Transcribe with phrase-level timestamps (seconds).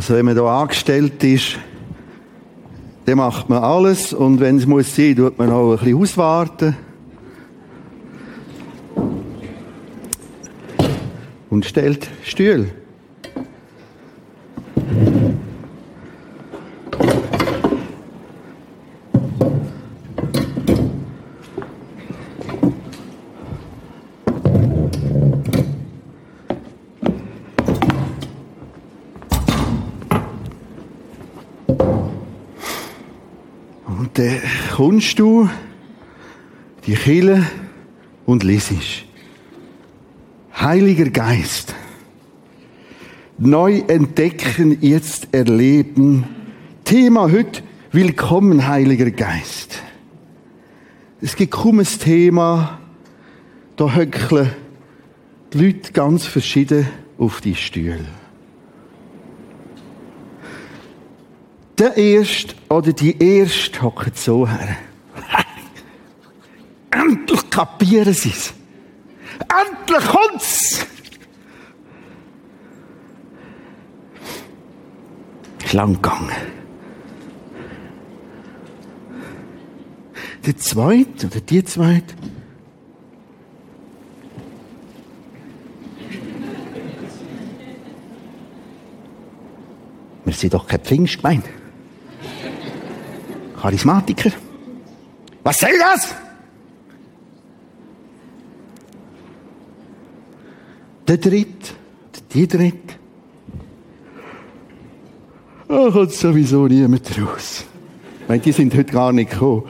[0.00, 1.58] Also wenn man da angestellt ist,
[3.04, 6.74] dann macht man alles und wenn es muss sein, tut man auch ein bisschen auswarten.
[11.50, 12.70] Und stellt Stühle.
[34.00, 34.40] Und dann
[34.76, 35.50] kommst du
[36.86, 37.44] die Kille
[38.24, 39.04] und lesest.
[40.58, 41.74] Heiliger Geist.
[43.36, 46.24] Neu entdecken, jetzt erleben.
[46.84, 47.62] Thema heute,
[47.92, 49.82] willkommen, Heiliger Geist.
[51.20, 52.78] Es gibt kaum ein Thema,
[53.76, 54.50] da höckeln
[55.52, 56.86] die Leute ganz verschieden
[57.18, 58.06] auf die Stühle.
[61.78, 64.78] Der Erste oder die Erste hocken so her.
[67.00, 68.52] Endlich kapieren sie es.
[69.48, 70.86] Endlich kommt's!
[75.64, 76.30] Ist lang gegangen.
[80.44, 82.14] Der Zweite oder die Zweite
[90.24, 91.48] Wir sind doch kein Pfingstgemeinde.
[93.60, 94.30] Charismatiker.
[95.42, 96.14] Was soll das?
[101.10, 101.72] Der Dritte,
[102.32, 102.94] die Dritte.
[105.66, 107.64] Da kommt sowieso niemand raus.
[108.20, 109.64] Ich meine, die sind heute gar nicht gekommen.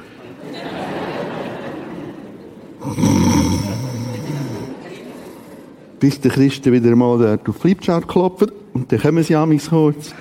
[5.98, 10.12] Bis der Christen wieder mal auf Flipchart klopft und dann kommen sie an mich kurz.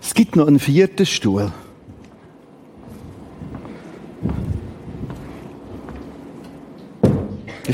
[0.00, 1.52] Es gibt noch einen vierten Stuhl.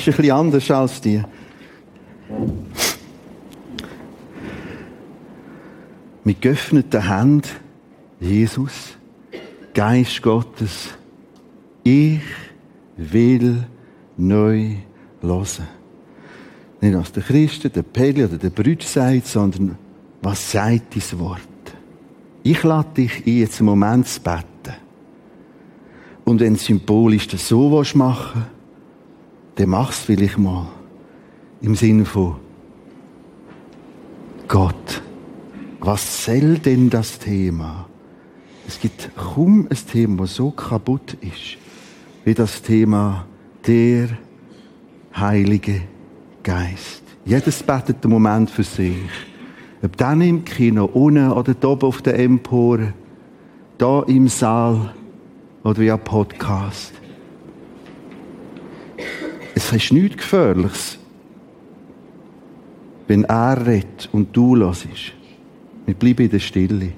[0.09, 1.23] Ein bisschen anders als die.
[6.25, 7.49] Mit geöffneten Händen,
[8.21, 8.97] Jesus,
[9.75, 10.89] Geist Gottes,
[11.85, 12.21] ich
[12.97, 13.65] will
[14.17, 14.71] neu
[15.21, 15.69] hören.
[16.81, 19.77] Nicht was der Christen, der Peli oder der Brütsch sagt, sondern
[20.23, 21.41] was sagt dieses Wort?
[22.43, 24.77] Ich lade dich ein, jetzt einen Moment zu beten.
[26.25, 28.58] Und wenn du symbolisch das so machen willst,
[29.59, 30.69] dann mach's vielleicht mal.
[31.61, 32.37] Im Sinne von
[34.47, 35.03] Gott.
[35.81, 37.87] Was soll denn das Thema?
[38.69, 41.59] Es gibt kaum ein Thema, das so kaputt ist,
[42.25, 43.27] wie das Thema
[43.67, 44.11] der
[45.17, 45.83] Heilige
[46.45, 47.03] Geist.
[47.25, 48.97] Jedes betet einen Moment für sich.
[49.83, 52.93] Ob dann im Kino, unten oder oben auf der Empore,
[53.79, 54.95] da im Saal
[55.65, 56.93] oder via Podcast.
[59.71, 60.99] Es ist nichts Gefährliches,
[63.07, 64.89] wenn er redet und du hörst.
[65.85, 66.93] Wir bleiben in der Stille.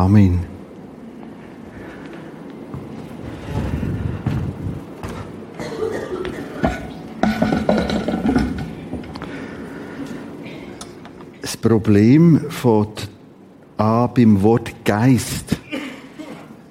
[0.00, 0.40] Amen.
[11.42, 13.10] Das Problem fängt
[13.76, 15.58] an beim Wort Geist.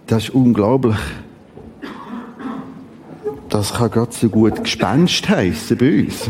[0.07, 0.97] Das ist unglaublich.
[3.49, 6.27] Das kann gerade so gut Gespenst heißen bei uns.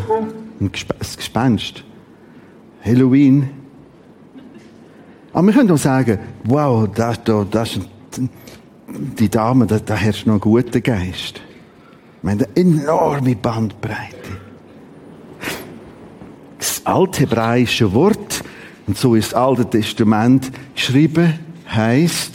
[0.60, 1.86] Ein Gespenst.
[2.84, 3.59] Halloween
[5.40, 7.80] aber wir können auch sagen, wow, das, da, das,
[8.92, 11.40] die Dame, da, da herrscht noch ein guter Geist.
[12.22, 14.18] Wir haben eine enorme Bandbreite.
[16.58, 18.44] Das althebräische Wort,
[18.86, 21.36] und so ist das Alte Testament geschrieben,
[21.74, 22.34] heißt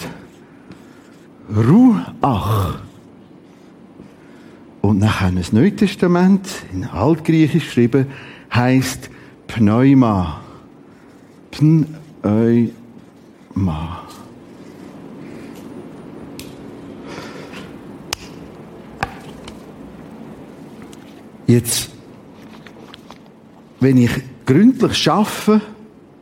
[1.54, 2.78] Ruach.
[4.80, 8.06] Und nachher das Neue Testament, in Altgriechisch geschrieben,
[8.50, 9.10] heißt
[9.46, 10.40] Pneuma.
[11.50, 12.80] Pneuma.
[21.46, 21.90] Jetzt,
[23.80, 24.10] wenn ich
[24.46, 25.60] gründlich schaffe,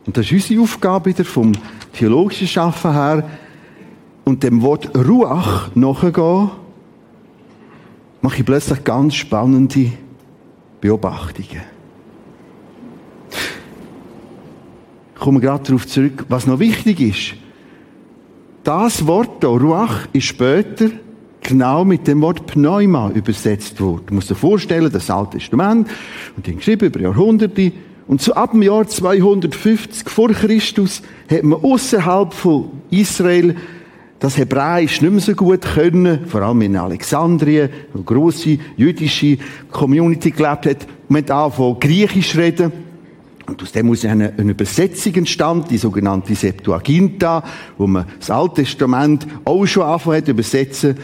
[0.05, 1.53] und das ist unsere Aufgabe wieder vom
[1.93, 3.29] theologischen Schaffen her,
[4.25, 6.51] und dem Wort Ruach nachgehe,
[8.21, 9.91] mache ich plötzlich ganz spannende
[10.79, 11.72] Beobachtungen.
[15.23, 17.35] Komme gerade darauf zurück, was noch wichtig ist.
[18.65, 20.89] Das Wort hier, Ruach, ist später
[21.39, 24.03] genau mit dem Wort Pneuma übersetzt worden.
[24.07, 25.87] Du musst dir vorstellen, das Alte Testament,
[26.35, 27.71] und die geschrieben über Jahrhunderte,
[28.05, 33.55] und so ab dem Jahr 250 vor Christus hat man außerhalb von Israel
[34.19, 39.37] das Hebräisch nicht mehr so gut können, vor allem in Alexandrien, wo eine grosse jüdische
[39.71, 42.73] Community gelebt hat, man hat von Griechisch reden.
[43.53, 47.43] Und aus dem muss eine, eine Übersetzung entstanden, die sogenannte Septuaginta,
[47.77, 50.95] wo man das Alte Testament auch schon angefangen hat übersetzen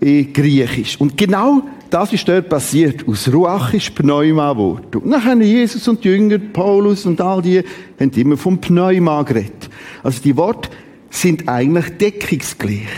[0.00, 1.00] in Griechisch.
[1.00, 3.06] Und genau das ist dort passiert.
[3.06, 5.02] Aus Ruach ist Pneuma geworden.
[5.04, 7.62] Und dann haben Jesus und die Jünger, Paulus und all die,
[8.00, 9.70] haben immer vom Pneuma geredet.
[10.02, 10.70] Also die Worte
[11.10, 12.88] sind eigentlich deckungsgleich.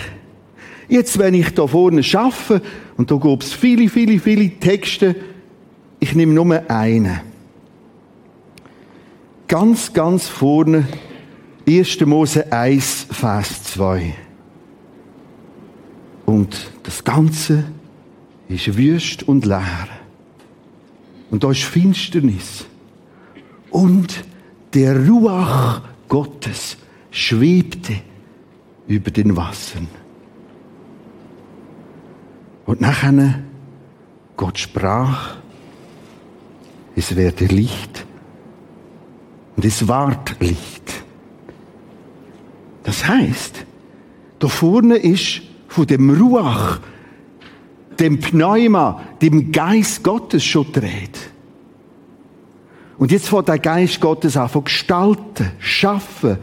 [0.89, 2.63] Jetzt, wenn ich da vorne schaffe,
[2.97, 5.17] und da gibt es viele, viele, viele Texte,
[6.01, 7.21] ich nehme nur einen.
[9.49, 10.89] Ganz, ganz vorne,
[11.69, 12.01] 1.
[12.01, 14.15] Mose 1, Vers 2.
[16.25, 17.65] Und das Ganze
[18.49, 19.89] ist wüst und leer.
[21.31, 22.67] Und da ist Finsternis.
[23.71, 24.25] Und
[24.75, 26.77] der Ruach Gottes
[27.11, 27.95] schwebte
[28.89, 29.89] über den Wassern.
[32.65, 33.43] Und nachher
[34.37, 35.37] Gott sprach,
[36.97, 38.06] es werde Licht.
[39.57, 41.05] Und es ward Licht.
[42.83, 43.65] Das heißt,
[44.39, 46.81] da vorne ist von dem Ruach,
[47.99, 51.31] dem Pneuma, dem Geist Gottes schon dreht.
[52.99, 56.39] Und jetzt fängt der Geist Gottes an von gestalten, schaffen,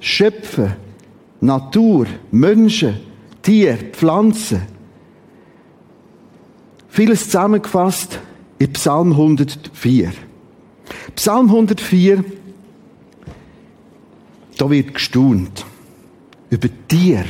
[0.00, 0.74] schöpfen,
[1.40, 3.00] Natur, Menschen,
[3.42, 4.62] Tier, Pflanzen.
[6.88, 8.20] Vieles zusammengefasst
[8.58, 10.12] in Psalm 104.
[11.16, 12.24] Psalm 104,
[14.62, 15.66] da wird gestaunt
[16.48, 17.24] über Tier,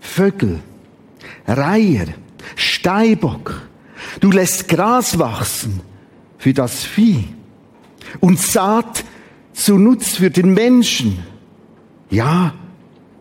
[0.00, 0.58] Vögel,
[1.46, 2.08] Reiher,
[2.56, 3.62] Steinbock.
[4.18, 5.82] Du lässt Gras wachsen
[6.36, 7.28] für das Vieh
[8.18, 9.04] und Saat
[9.52, 11.24] zu Nutz für den Menschen.
[12.10, 12.54] Ja,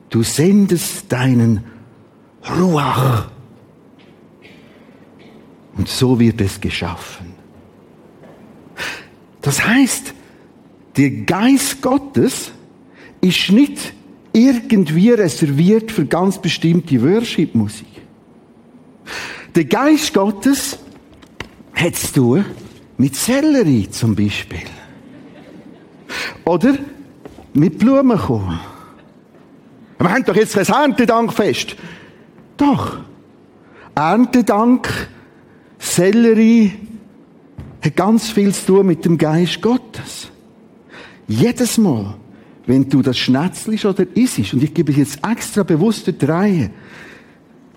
[0.10, 1.64] du sendest deinen
[2.58, 3.30] Ruach.
[5.78, 7.36] Und so wird es geschaffen.
[9.44, 10.12] Das heißt,
[10.98, 12.52] der Geist Gottes
[13.26, 13.94] ist nicht
[14.34, 17.88] irgendwie reserviert für ganz bestimmte Worship-Musik.
[19.56, 20.78] Der Geist Gottes
[21.74, 22.46] hat zu tun
[22.98, 24.60] mit Sellerie zum Beispiel.
[26.44, 26.78] Oder
[27.54, 28.60] mit Blumenkohl.
[29.98, 31.76] Wir haben doch jetzt kein Erntedankfest.
[32.58, 32.98] Doch.
[33.96, 34.90] Erntedank,
[35.80, 36.74] Sellerie,
[37.82, 40.30] hat ganz viel zu tun mit dem Geist Gottes.
[41.28, 42.16] Jedes Mal,
[42.68, 46.72] wenn du das schnetzelst oder isst, und ich gebe jetzt extra bewusst die Reihe,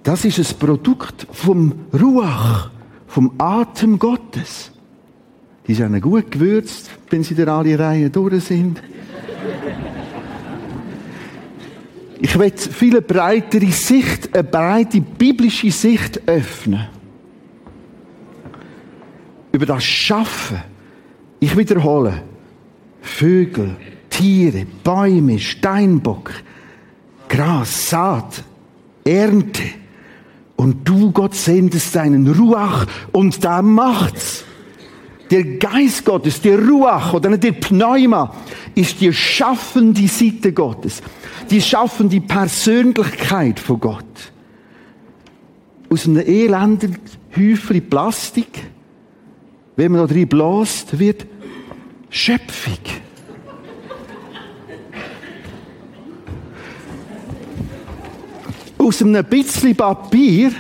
[0.02, 2.70] das ist ein Produkt vom Ruach,
[3.06, 4.70] vom Atem Gottes.
[5.66, 8.82] Die sind gut gewürzt, wenn sie da alle Reihen durch sind.
[12.20, 16.88] Ich will viel breitere Sicht, eine breite biblische Sicht öffnen.
[19.52, 20.62] Über das Schaffen.
[21.38, 22.22] Ich wiederhole.
[23.00, 23.76] Vögel,
[24.18, 26.32] Tiere, Bäume, Steinbock,
[27.28, 28.42] Gras, Saat,
[29.04, 29.62] Ernte.
[30.56, 34.44] Und du, Gott, sendest deinen Ruach und da macht's.
[35.30, 38.34] Der Geist Gottes, der Ruach oder der Pneuma,
[38.74, 41.00] ist die schaffende Seite Gottes.
[41.48, 44.32] Die schaffen die Persönlichkeit von Gott.
[45.90, 46.98] Aus einem elenden
[47.36, 48.66] Häufchen Plastik,
[49.76, 51.24] wenn man da drin bläst, wird
[52.10, 52.78] Schöpfung.
[58.88, 60.50] Aus einem bisschen Papier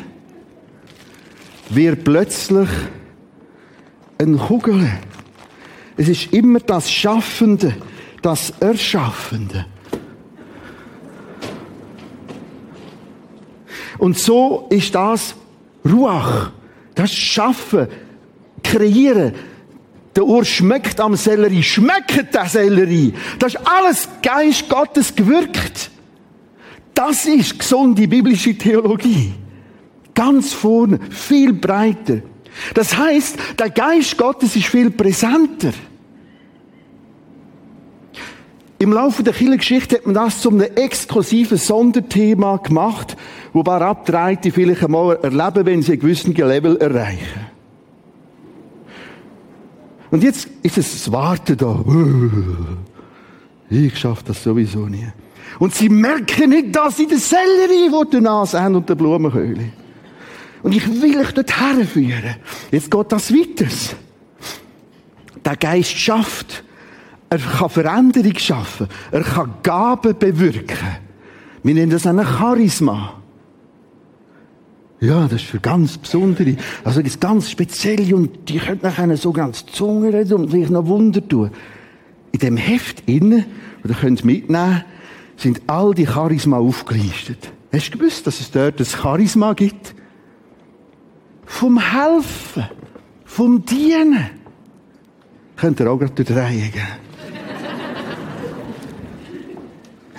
[1.70, 2.68] wird plötzlich
[4.18, 4.86] ein Kugel.
[5.96, 7.74] Es ist immer das Schaffende,
[8.20, 9.64] das Erschaffende.
[13.96, 15.34] Und so ist das
[15.82, 16.50] Ruach,
[16.94, 17.88] Das Schaffen,
[18.62, 19.32] Kreieren.
[20.14, 23.14] Der Ohr schmeckt am Sellerie, schmeckt der Sellerie.
[23.38, 25.90] Das ist alles Geist Gottes gewirkt.
[26.98, 29.32] Das ist gesunde biblische Theologie.
[30.16, 32.22] Ganz vorne, viel breiter.
[32.74, 35.72] Das heißt, der Geist Gottes ist viel präsenter.
[38.80, 43.16] Im Laufe der Kirchengeschichte hat man das zu einem exklusiven Sonderthema gemacht,
[43.52, 47.46] wo paar Abtreite vielleicht einmal erleben, wenn sie einen gewissen Level erreichen.
[50.10, 51.84] Und jetzt ist es das Warten da.
[53.70, 55.06] Ich schaffe das sowieso nie.
[55.58, 59.70] Und sie merken nicht, dass sie den Sellerie, wo die Nase haben und den Blumenköhle.
[60.62, 62.36] Und ich will euch dort herführen.
[62.70, 63.66] Jetzt geht das weiter.
[65.44, 66.64] Der Geist schafft.
[67.30, 68.88] Er kann Veränderung schaffen.
[69.10, 70.96] Er kann Gaben bewirken.
[71.62, 73.14] Wir nennen das ein Charisma.
[75.00, 76.56] Ja, das ist für ganz Besondere.
[76.82, 80.70] Also, das ist ganz speziell und die können nachher so ganz Zunge reden und sich
[80.70, 81.50] noch Wunder tun.
[82.32, 83.44] In dem Heft innen,
[83.84, 84.84] oder könnt mitnehmen,
[85.38, 87.50] sind all die Charisma aufgelistet.
[87.72, 89.94] Hast du gewusst, dass es dort ein Charisma gibt?
[91.46, 92.68] Vom Helfen,
[93.24, 94.30] vom Dienen.
[95.56, 96.82] Könnt ihr auch gerade durch die Reihe gehen.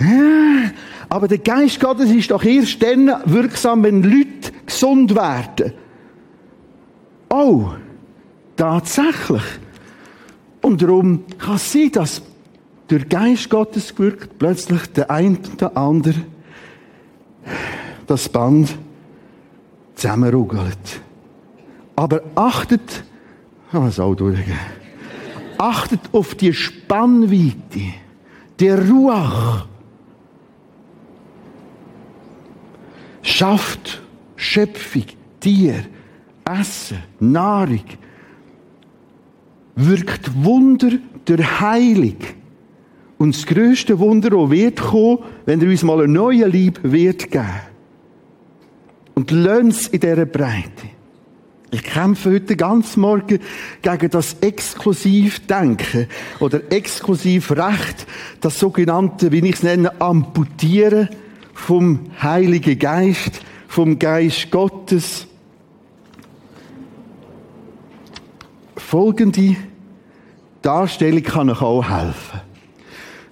[0.00, 0.70] ja,
[1.08, 5.74] aber der Geist Gottes ist doch erst dann wirksam, wenn Leute gesund werden.
[7.28, 7.70] Oh,
[8.56, 9.42] tatsächlich.
[10.62, 12.22] Und darum kann es sein, dass
[12.90, 16.22] durch Geist Gottes gewirkt plötzlich der ein und der andere
[18.08, 18.76] das Band
[19.94, 21.00] zusammenruggelt.
[21.94, 23.04] Aber achtet,
[23.70, 24.58] kann man es auch durchgehen,
[25.56, 27.94] achtet auf die Spannweite,
[28.58, 29.66] der Ruach.
[33.22, 34.02] Schafft
[34.34, 35.04] Schöpfung,
[35.38, 35.84] Tier,
[36.44, 37.84] Essen, Nahrung,
[39.76, 40.90] wirkt Wunder
[41.24, 42.16] durch Heilung.
[43.20, 47.30] Und das grösste Wunder, das wird kommen, wenn er uns mal einen neuen Lieb wird
[47.30, 47.60] geben.
[49.14, 50.88] Und lernt es in dieser Breite.
[51.70, 53.40] Ich kämpfe heute ganz Morgen
[53.82, 56.06] gegen das Exklusivdenken
[56.38, 58.06] oder Exklusivrecht,
[58.40, 61.10] das sogenannte, wie ich es nenne, Amputieren
[61.52, 65.26] vom Heiligen Geist, vom Geist Gottes.
[68.76, 69.56] Folgende
[70.62, 72.49] Darstellung kann euch auch helfen.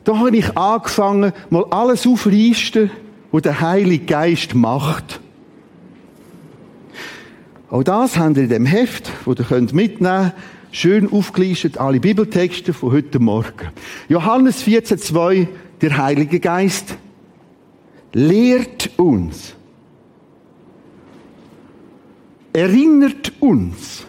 [0.08, 2.90] Da habe ich angefangen, mal alles aufzuleisten,
[3.30, 5.20] was der Heilige Geist macht.
[7.68, 10.32] Auch das haben wir in dem Heft, wo ihr könnt mitnehmen
[10.72, 13.68] schön aufgelistet, alle Bibeltexte von heute Morgen.
[14.08, 15.46] Johannes 14,2,
[15.82, 16.96] der Heilige Geist
[18.14, 19.56] lehrt uns,
[22.54, 24.06] erinnert uns,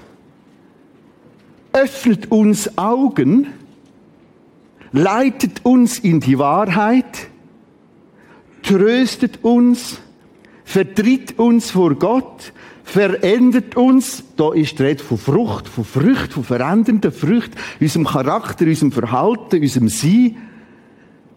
[1.73, 3.47] öffnet uns Augen,
[4.91, 7.29] leitet uns in die Wahrheit,
[8.63, 9.99] tröstet uns,
[10.63, 12.53] vertritt uns vor Gott,
[12.83, 14.23] verändert uns.
[14.35, 19.61] Da ist die Rede von Frucht, von Frucht, von verändernden Früchten, unserem Charakter, unserem Verhalten,
[19.61, 20.37] unserem Sein.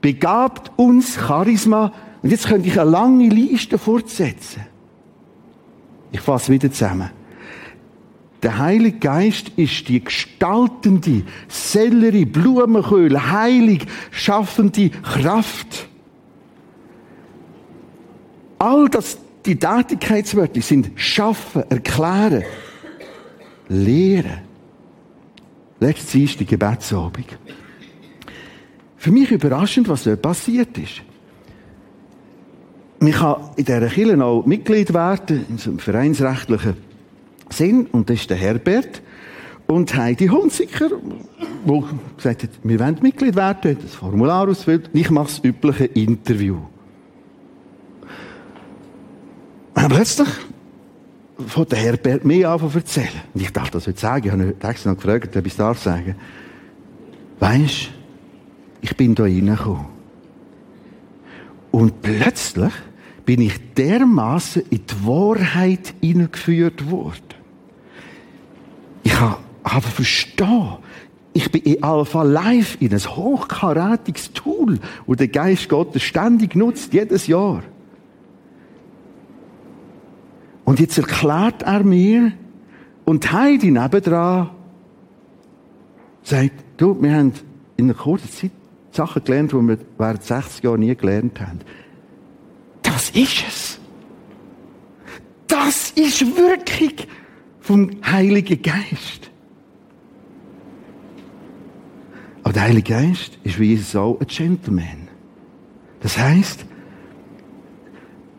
[0.01, 1.93] Begabt uns Charisma.
[2.23, 4.67] Und jetzt könnte ich eine lange Liste fortsetzen.
[6.11, 7.11] Ich fasse wieder zusammen.
[8.43, 15.89] Der Heilige Geist ist die gestaltende, Sellerie, Blumenkohl, heilig schaffende Kraft.
[18.59, 22.45] All das die Tätigkeitswörter sind schaffen, erklären,
[23.69, 24.39] lehren.
[25.81, 27.27] Letztes ist die Gebetsabend.
[28.97, 31.03] Für mich überraschend, was dort passiert ist.
[33.01, 36.92] Man kann in dieser Kirche auch Mitglied werden, in so einem vereinsrechtlichen
[37.53, 39.03] Sinn, und das ist der Herbert
[39.67, 40.91] und Heidi Hunziker,
[41.65, 41.85] wo
[42.17, 46.59] gesagt hat, wir wollen Mitglied werden, hat das Formular ausfüllt, ich mache das übliche Interview.
[49.75, 50.29] Und plötzlich
[51.47, 53.23] von der Herbert mir an zu erzählen.
[53.35, 54.27] Und ich dachte, das würde sagen.
[54.27, 56.15] Ich habe extra noch gefragt, ob ich es darf sagen.
[57.41, 57.91] Weisst,
[58.81, 59.87] ich bin da reingekommen.
[61.71, 62.73] Und plötzlich
[63.25, 67.42] bin ich dermaßen in die Wahrheit hineingeführt worden.
[69.23, 70.79] Habe, habe verstanden,
[71.33, 76.93] ich bin in Alpha Live in ein hochkarätiges Tool, das der Geist Gottes ständig nutzt,
[76.93, 77.63] jedes Jahr.
[80.65, 82.33] Und jetzt erklärt er mir,
[83.05, 84.51] und Heidi nebendran
[86.23, 87.33] sagt, du, wir haben
[87.77, 88.51] in einer kurzen Zeit
[88.93, 91.61] Sachen gelernt, die wir während 60 Jahren nie gelernt haben.
[92.83, 93.81] Das ist es.
[95.49, 97.09] Das ist wirklich
[97.63, 99.31] vom Heiligen Geist.
[102.43, 105.09] Aber der Heilige Geist ist wie Jesus auch ein Gentleman.
[106.01, 106.67] Das heißt,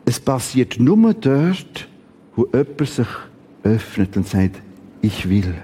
[0.06, 1.88] es passiert nur dort,
[2.36, 3.08] wo jemand sich
[3.63, 4.62] öffnet und sagt,
[5.01, 5.56] ich will.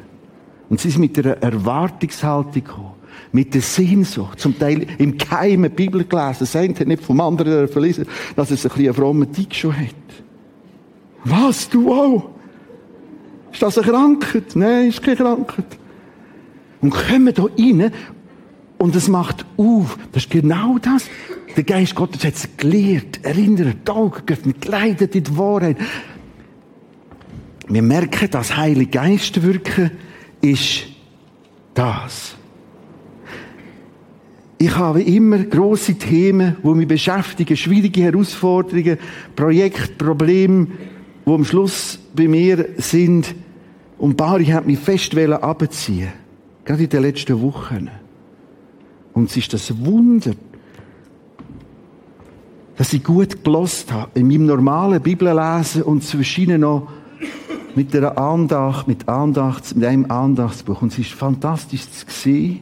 [0.70, 2.94] Und sie ist mit einer Erwartungshaltung gekommen,
[3.34, 6.38] mit der Sehnsucht, zum Teil im Geheimen Bibel gelesen.
[6.40, 8.06] Das eine hat nicht vom anderen verlesen,
[8.38, 9.90] dass es ein bisschen einen frommen Tick schon hat.
[11.26, 12.39] Was, du auch?
[13.52, 14.56] Ist das eine Krankheit?
[14.56, 15.66] Nein, ist keine Krankheit.
[16.82, 17.92] Und kommen da rein
[18.78, 19.98] und es macht auf.
[20.12, 21.06] Das ist genau das.
[21.56, 25.78] Der Geist Gottes hat es gelehrt, erinnert, die Augen geöffnet, geleitet in die Wahrheit.
[27.68, 29.92] Wir merken, das Heilige Geist wirken
[30.42, 30.86] ist
[31.74, 32.36] das.
[34.62, 38.98] Ich habe immer große Themen, wo mich beschäftigen, schwierige Herausforderungen,
[39.36, 40.68] Projekte, Probleme,
[41.30, 43.36] wo am Schluss bei mir sind.
[44.00, 46.12] Und Bari hat mich fest abziehen.
[46.66, 47.88] Gerade in den letzten Wochen.
[49.14, 50.32] Und es ist das Wunder,
[52.78, 56.88] dass ich gut gelost habe, in meinem normalen Bibellesen und zwischen noch
[57.76, 60.82] mit einer Andacht, mit Andacht, mit einem Andachtsbuch.
[60.82, 62.62] Und es ist fantastisch zu sehen,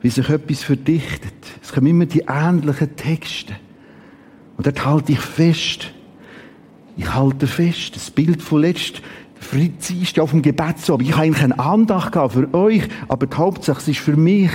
[0.00, 1.34] wie sich etwas verdichtet.
[1.62, 3.52] Es kommen immer die ähnlichen Texte.
[4.56, 5.92] Und dort halte ich fest.
[7.00, 7.96] Ich halte fest.
[7.96, 9.00] Das Bild von letzt,
[9.36, 11.08] Fritz ist auf dem Gebetsabend.
[11.08, 14.50] Ich habe eigentlich eine Andacht für euch, aber die Hauptsache war für mich.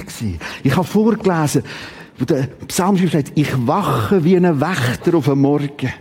[0.63, 1.63] Ich habe vorgelesen,
[2.19, 5.91] wo der Psalmschreiber sagt, ich wache wie ein Wächter auf dem Morgen.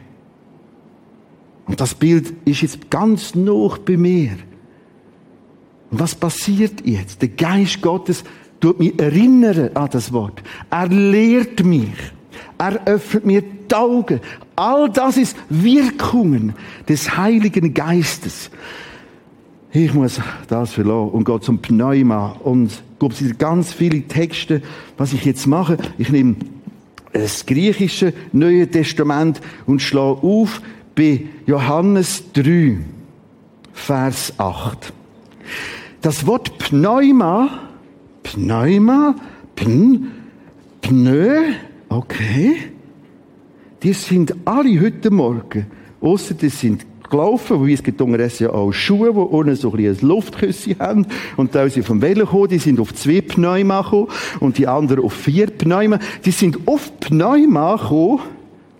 [1.66, 4.32] Und das Bild ist jetzt ganz noch bei mir.
[5.90, 7.22] Und was passiert jetzt?
[7.22, 8.22] Der Geist Gottes
[8.60, 10.42] tut mich erinnern an das Wort.
[10.68, 11.94] Er lehrt mich.
[12.58, 14.20] Er öffnet mir die Augen.
[14.56, 16.54] All das ist Wirkungen
[16.88, 18.50] des Heiligen Geistes.
[19.72, 24.62] Ich muss das verlassen und gehe zum Pneuma und gibt es ganz viele Texte,
[24.96, 25.78] was ich jetzt mache.
[25.98, 26.36] Ich nehme
[27.12, 30.62] das griechische Neue Testament und schlage auf
[30.94, 32.78] bei Johannes 3,
[33.72, 34.92] Vers 8.
[36.02, 37.48] Das Wort Pneuma,
[38.22, 39.16] Pneuma,
[39.56, 40.06] Pn,
[40.82, 41.54] Pneu,
[41.88, 42.73] okay,
[43.84, 45.66] die sind alle heute Morgen,
[46.00, 49.76] außer die sind gelaufen, weil es gibt unterdessen ja auch Schuhe, die unten so ein
[49.76, 51.06] bisschen Luftküsse haben.
[51.36, 54.08] Und da sind vom Velo gekommen, die sind auf zwei Pneuma gekommen
[54.40, 55.98] und die anderen auf vier Pneuma.
[56.24, 58.20] Die sind auf Pneuma gekommen,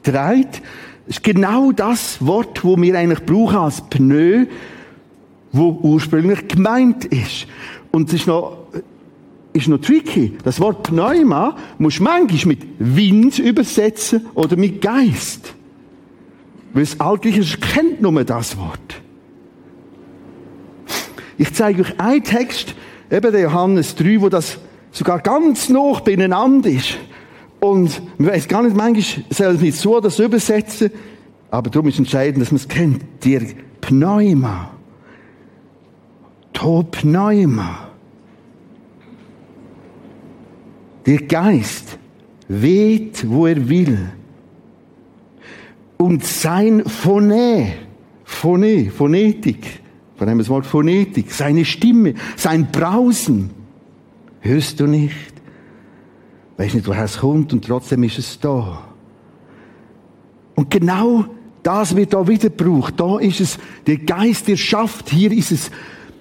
[0.03, 0.63] dreit,
[1.07, 4.47] das ist genau das Wort, wo wir eigentlich brauchen als Pneu,
[5.53, 7.47] wo ursprünglich gemeint ist.
[7.91, 8.64] Und es ist noch,
[9.55, 10.37] ist noch tricky.
[10.43, 15.55] Das Wort Pneuma muss manchmal mit Wind übersetzen oder mit Geist.
[16.75, 19.01] Weil das Altgriechische kennt nur das Wort.
[21.39, 22.75] Ich zeige euch einen Text,
[23.11, 24.59] eben der Johannes 3, wo das
[24.91, 26.99] sogar ganz noch beieinander ist.
[27.61, 30.91] Und man weiß gar nicht, manchmal soll es nicht so das übersetzen,
[31.51, 33.03] aber darum ist entscheidend, dass man es kennt.
[33.25, 33.43] Der
[33.81, 34.71] Pneuma.
[36.53, 37.85] To Pneuma.
[41.07, 41.99] Der Geist
[42.49, 43.99] weht, wo er will.
[45.97, 47.73] Und sein Phone,
[48.25, 49.81] Phone, Phonetik,
[50.17, 53.51] von das Wort Phonetik, seine Stimme, sein Brausen,
[54.41, 55.35] hörst du nicht.
[56.57, 58.89] Weiß nicht, woher es kommt und trotzdem ist es da.
[60.55, 61.25] Und genau
[61.63, 62.95] das wird da wieder gebraucht.
[62.99, 65.11] Da ist es, der Geist, der schafft.
[65.11, 65.71] Hier ist es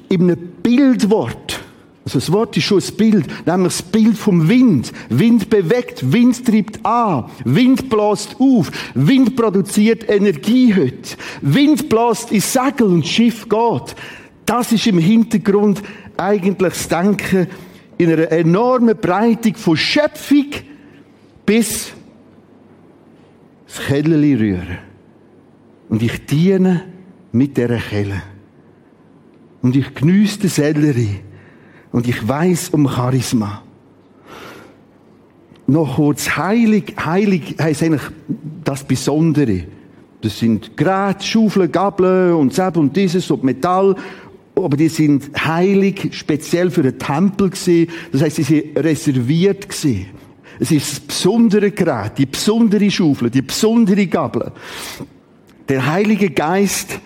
[0.09, 1.62] eben ein Bildwort.
[2.05, 4.91] Also das Wort ist schon ein Bild, nämlich das Bild vom Wind.
[5.09, 11.15] Wind bewegt, Wind treibt an, Wind bläst auf, Wind produziert Energie heute.
[11.41, 13.95] Wind bläst ins Segel und das Schiff geht.
[14.45, 15.81] Das ist im Hintergrund
[16.17, 17.47] eigentlich das Denken
[17.97, 20.47] in einer enormen Breite von Schöpfung
[21.45, 21.93] bis
[23.65, 24.77] das Kellerli rühren.
[25.89, 26.83] Und ich diene
[27.31, 28.21] mit dieser Kelle.
[29.61, 31.19] Und ich geniesse den Sellerie.
[31.93, 33.61] Und ich weiß um Charisma.
[35.67, 38.01] Noch kurz, heilig, heilig heisst eigentlich
[38.63, 39.63] das Besondere.
[40.21, 43.95] Das sind Geräte, Schaufeln, Gabeln und das und dieses und Metall.
[44.55, 47.87] Aber die sind heilig, speziell für den Tempel gewesen.
[48.11, 50.07] Das heißt, sie sind reserviert gewesen.
[50.59, 54.51] Es ist das besondere Gerät, die besondere Schaufel, die besondere Gabel.
[55.69, 56.99] Der Heilige Geist,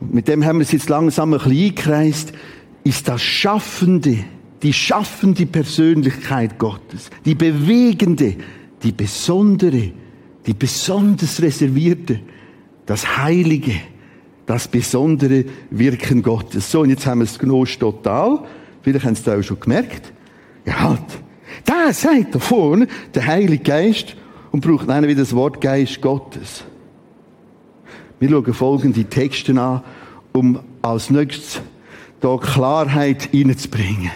[0.00, 2.32] mit dem haben wir es jetzt langsam ein bisschen eingekreist,
[2.84, 4.18] ist das Schaffende,
[4.62, 8.36] die schaffende Persönlichkeit Gottes, die bewegende,
[8.82, 9.92] die besondere,
[10.46, 12.20] die besonders reservierte,
[12.86, 13.72] das Heilige,
[14.46, 16.70] Das besondere Wirken Gottes.
[16.70, 18.40] So, und jetzt haben wir es Gnosch total.
[18.82, 20.12] Vielleicht haben Sie es auch schon gemerkt.
[20.66, 21.00] Ja, halt.
[21.64, 24.16] Da sagt da vorne der Heilige Geist
[24.50, 26.64] und braucht einer wieder das Wort Geist Gottes.
[28.20, 29.82] Wir schauen folgende Texte an,
[30.32, 31.60] um als nächstes
[32.24, 34.10] da Klarheit reinzubringen.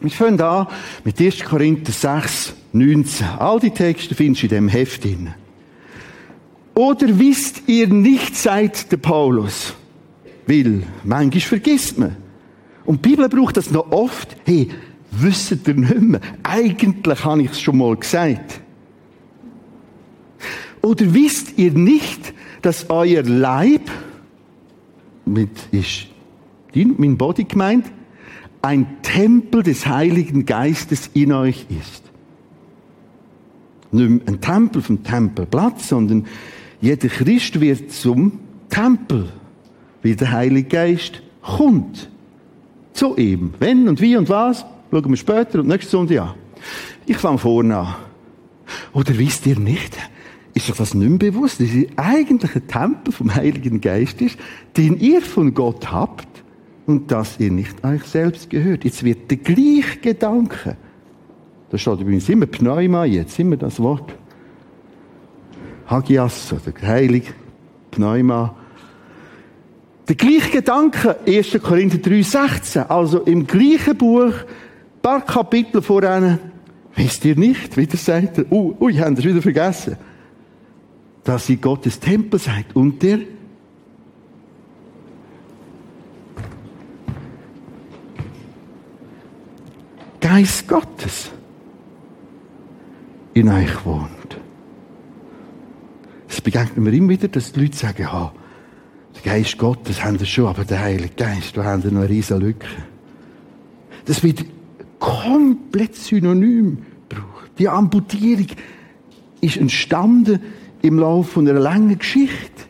[0.00, 0.66] Wir fangen an
[1.04, 1.44] mit 1.
[1.44, 3.26] Korinther 6, 19.
[3.38, 5.34] All die Texte findest du in dem Heft drin.
[6.74, 9.74] Oder wisst ihr nicht, seit der Paulus
[10.46, 10.82] will?
[11.04, 12.16] Manchmal vergisst man.
[12.86, 14.36] Und die Bibel braucht das noch oft.
[14.44, 14.70] Hey,
[15.10, 16.20] wisst ihr nicht mehr?
[16.42, 18.60] Eigentlich habe ich es schon mal gesagt.
[20.80, 23.90] Oder wisst ihr nicht, dass euer Leib,
[25.26, 26.13] mit ist
[26.74, 27.86] mein Body gemeint,
[28.62, 32.02] ein Tempel des Heiligen Geistes in euch ist?
[33.92, 36.26] Nicht ein Tempel vom Tempelplatz, sondern
[36.80, 39.28] jeder Christ wird zum Tempel,
[40.02, 42.10] wie der Heilige Geist kommt.
[42.92, 43.54] Zu ihm.
[43.58, 46.34] Wenn und wie und was, schauen wir später und nächste Sonntag an.
[47.06, 47.94] Ich fange vorne an.
[48.92, 49.96] Oder wisst ihr nicht,
[50.54, 54.38] ist euch das nicht mehr bewusst, dass ihr eigentlich ein Tempel vom Heiligen Geist ist,
[54.76, 56.33] den ihr von Gott habt
[56.86, 58.84] und dass ihr nicht euch selbst gehört.
[58.84, 60.76] Jetzt wird der gleiche Gedanke,
[61.70, 64.14] da steht übrigens immer Pneuma jetzt, immer das Wort,
[65.86, 67.32] Hagias, oder heilig,
[67.90, 68.54] Pneuma,
[70.08, 71.58] der gleiche Gedanke, 1.
[71.62, 76.38] Korinther 3, 16, also im gleichen Buch, ein paar Kapitel voran,
[76.94, 79.96] wisst ihr nicht, wieder sagt er, ui, ui, haben das wieder vergessen
[81.24, 83.18] dass ihr Gottes Tempel seid und der
[90.24, 91.30] Geist Gottes
[93.34, 94.38] in euch wohnt.
[96.26, 98.32] Es begegnet mir immer wieder, dass die Leute sagen, ja,
[99.14, 102.08] der Geist Gottes haben wir schon, aber der Heilige Geist, da haben wir noch eine
[102.08, 102.66] riesige Lücke.
[104.06, 104.46] Das wird
[104.98, 107.50] komplett synonym gebraucht.
[107.58, 108.46] Die Amputierung
[109.42, 110.40] ist entstanden
[110.80, 112.62] im Laufe einer langen Geschichte.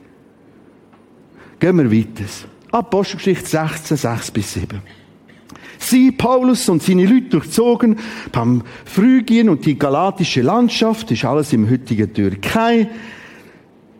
[1.60, 2.24] Gehen wir weiter.
[2.72, 4.82] Apostelgeschichte 16, 6 bis 7.
[5.88, 7.96] Sie, Paulus und seine Leute durchzogen
[8.32, 12.88] Pamphyrgien und die galatische Landschaft, ist alles im heutigen Türkei,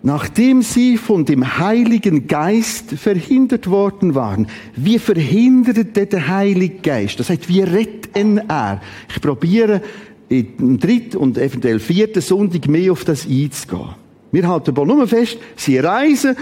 [0.03, 4.47] nachdem sie von dem Heiligen Geist verhindert worden waren.
[4.77, 7.21] Wie verhindert der Heilige Geist?
[7.21, 8.81] Das heißt, wie retten er?
[9.09, 9.81] Ich probiere
[10.29, 13.95] im dritten und eventuell vierten Sonntag mehr auf das einzugehen.
[14.33, 16.37] Wir halten aber nur fest, sie reisen.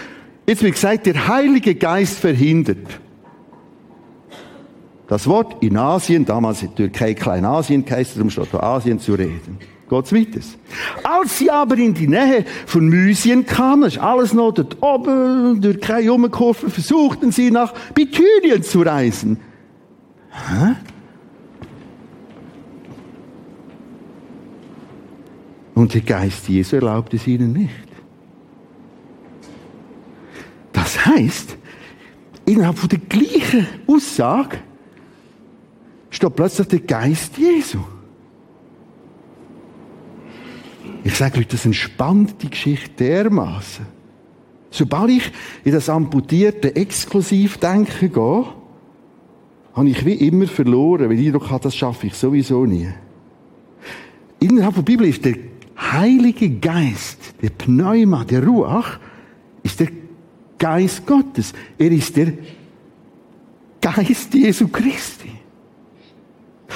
[0.46, 3.01] Jetzt wird gesagt, der Heilige Geist verhindert.
[5.08, 9.58] Das Wort in Asien, damals in Türkei Kleinasien, steht Asien zu reden.
[9.88, 10.40] Geht's weiter.
[11.02, 16.10] Als sie aber in die Nähe von Mysien kamen, ist alles noch dort oben, Türkei
[16.10, 19.38] umgekurven, versuchten sie nach Bithynien zu reisen.
[20.30, 20.76] Hä?
[25.74, 27.70] Und der Geist Jesu erlaubt es ihnen nicht.
[30.72, 31.56] Das heißt,
[32.46, 34.58] innerhalb von der gleichen Aussage
[36.12, 37.78] steht plötzlich der Geist Jesu.
[41.02, 43.86] Ich sage euch, das entspannt die Geschichte dermaßen.
[44.70, 45.32] Sobald ich
[45.64, 48.44] in das amputierte Exklusivdenken gehe,
[49.74, 52.88] habe ich wie immer verloren, weil ich doch das schaffe ich sowieso nie.
[54.38, 55.36] Innerhalb der Bibel ist der
[55.76, 58.98] Heilige Geist, der Pneuma, der Ruach,
[59.62, 59.88] ist der
[60.58, 61.52] Geist Gottes.
[61.78, 62.32] Er ist der
[63.80, 65.21] Geist Jesu Christi.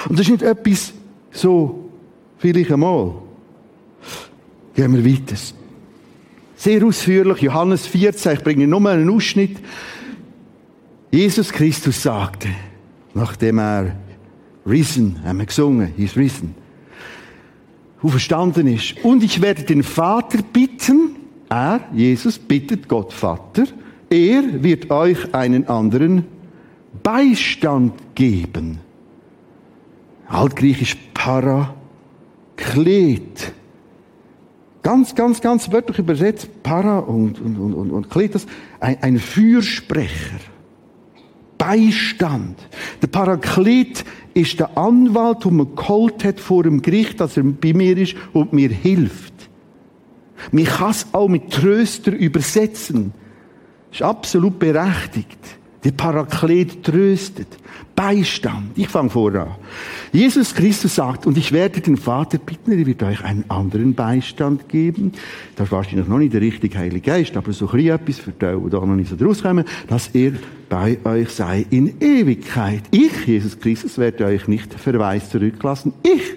[0.09, 0.93] Und das ist nicht etwas
[1.31, 1.91] so,
[2.39, 3.15] vielleicht einmal.
[4.75, 5.37] Gehen wir weiter.
[6.57, 9.59] Sehr ausführlich, Johannes 14, ich bringe nur einen Ausschnitt.
[11.11, 12.49] Jesus Christus sagte,
[13.15, 13.97] nachdem er
[14.67, 16.55] risen, haben wir gesungen, he's risen,
[18.05, 18.95] verstanden ist.
[19.05, 21.17] Und ich werde den Vater bitten,
[21.49, 23.65] er, Jesus, bittet Gott Vater,
[24.11, 26.25] er wird euch einen anderen
[27.03, 28.81] Beistand geben.
[30.29, 31.77] Altgriechisch Paraklet.
[34.83, 38.47] Ganz, ganz, ganz wörtlich übersetzt, Para und, und, und, und Kletos,
[38.79, 40.39] ein, ein Fürsprecher.
[41.59, 42.57] Beistand.
[43.03, 47.73] Der Paraklet ist der Anwalt, den man geholt hat vor dem Gericht, dass er bei
[47.73, 49.33] mir ist und mir hilft.
[50.53, 53.13] Man kann es auch mit Tröster übersetzen.
[53.89, 55.39] Das ist absolut berechtigt.
[55.87, 57.47] Der Paraklet tröstet.
[57.95, 58.73] Beistand.
[58.75, 59.55] Ich fange voran.
[60.13, 64.69] Jesus Christus sagt, und ich werde den Vater bitten, er wird euch einen anderen Beistand
[64.69, 65.13] geben.
[65.55, 68.65] Das ist wahrscheinlich noch nicht der richtige Heilige Geist, aber so ein etwas für die,
[68.65, 70.33] die da noch nicht so draus kommen, dass er
[70.69, 72.83] bei euch sei in Ewigkeit.
[72.91, 75.93] Ich, Jesus Christus, werde euch nicht verweist zurücklassen.
[76.03, 76.35] Ich.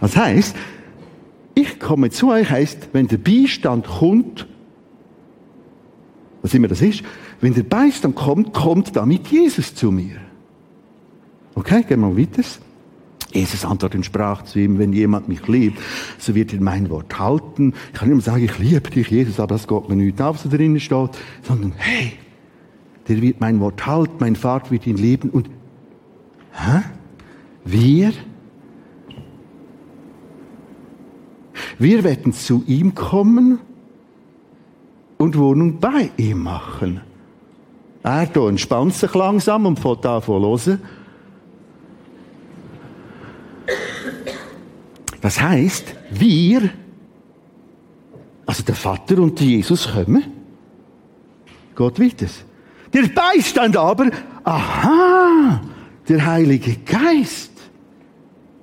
[0.00, 0.56] Das heißt,
[1.54, 4.48] ich komme zu euch, heißt, wenn der Beistand kommt,
[6.44, 7.02] was immer das ist,
[7.40, 10.16] wenn der Beistand kommt, kommt damit Jesus zu mir.
[11.54, 12.42] Okay, gehen wir weiter.
[13.32, 15.78] Jesus antwortet und sprach zu ihm, wenn jemand mich liebt,
[16.18, 17.72] so wird er mein Wort halten.
[17.92, 20.42] Ich kann nicht mehr sagen, ich liebe dich, Jesus, aber das geht mir nicht auf,
[20.42, 21.10] da drinnen steht,
[21.42, 22.12] sondern, hey,
[23.08, 25.48] der wird mein Wort halten, mein Vater wird ihn lieben und,
[26.52, 26.82] hä?
[27.64, 28.12] Wir?
[31.78, 33.60] Wir werden zu ihm kommen
[35.24, 37.00] und Wohnung bei ihm machen.
[38.02, 40.80] Er entspannt sich langsam und an zu hören.
[45.22, 46.68] Das heißt, wir,
[48.44, 50.22] also der Vater und Jesus kommen.
[51.74, 52.26] Gott weiter.
[52.92, 54.10] Der Beistand aber,
[54.44, 55.62] aha,
[56.06, 57.52] der Heilige Geist,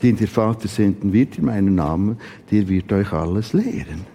[0.04, 2.19] den der Vater senden wird in meinem Namen,
[2.52, 4.11] der wird euch alles lehren.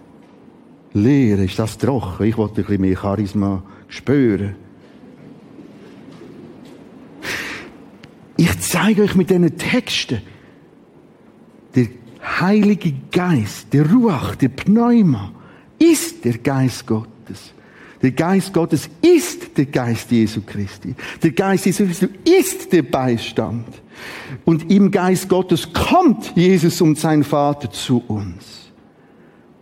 [0.93, 2.25] Lehren, ist das trocken?
[2.25, 4.55] Ich wollte ein bisschen mehr Charisma spüren.
[8.37, 10.21] Ich zeige euch mit diesen Texten,
[11.75, 11.87] der
[12.39, 15.31] Heilige Geist, der Ruach, der Pneuma,
[15.79, 17.53] ist der Geist Gottes.
[18.01, 20.93] Der Geist Gottes ist der Geist Jesu Christi.
[21.23, 23.65] Der Geist Jesu Christi ist der Beistand.
[24.45, 28.66] Und im Geist Gottes kommt Jesus und sein Vater zu uns.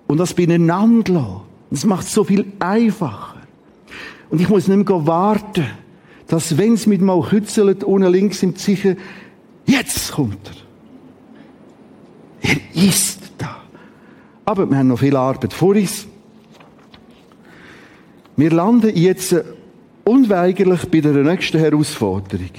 [0.07, 3.35] Und das beieinander Das macht es so viel einfacher.
[4.29, 5.65] Und ich muss nicht mehr warten
[6.27, 8.95] dass wenn es mit mal kützelt, ohne links im Sicher,
[9.65, 10.39] jetzt kommt
[12.41, 12.51] er.
[12.51, 13.57] Er ist da.
[14.45, 16.07] Aber wir haben noch viel Arbeit vor uns.
[18.35, 19.35] Wir landen jetzt
[20.03, 22.51] unweigerlich bei der nächsten Herausforderung.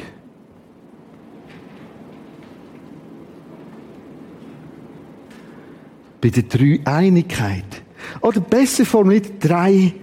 [6.27, 7.83] Bei der Dreieinigkeit.
[8.21, 9.95] Oder besser formuliert, drei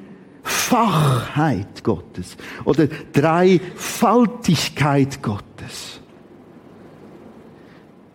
[0.41, 5.99] Fachheit Gottes oder Dreifaltigkeit Gottes.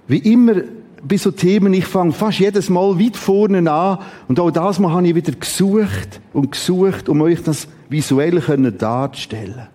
[0.06, 0.54] Wie immer
[1.02, 4.92] bei so Themen, ich fange fast jedes Mal weit vorne an und auch das Mal
[4.92, 9.68] habe ich wieder gesucht und gesucht, um euch das visuell darzustellen.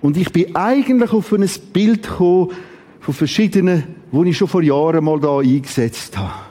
[0.00, 2.52] Und ich bin eigentlich auf ein Bild gekommen
[3.00, 6.45] von verschiedenen, wo ich schon vor Jahren mal da eingesetzt habe.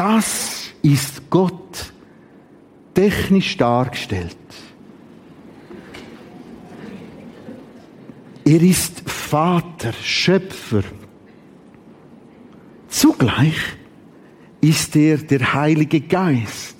[0.00, 1.92] Das ist Gott
[2.94, 4.34] technisch dargestellt.
[8.46, 10.84] Er ist Vater, Schöpfer.
[12.88, 13.58] Zugleich
[14.62, 16.76] ist er der Heilige Geist.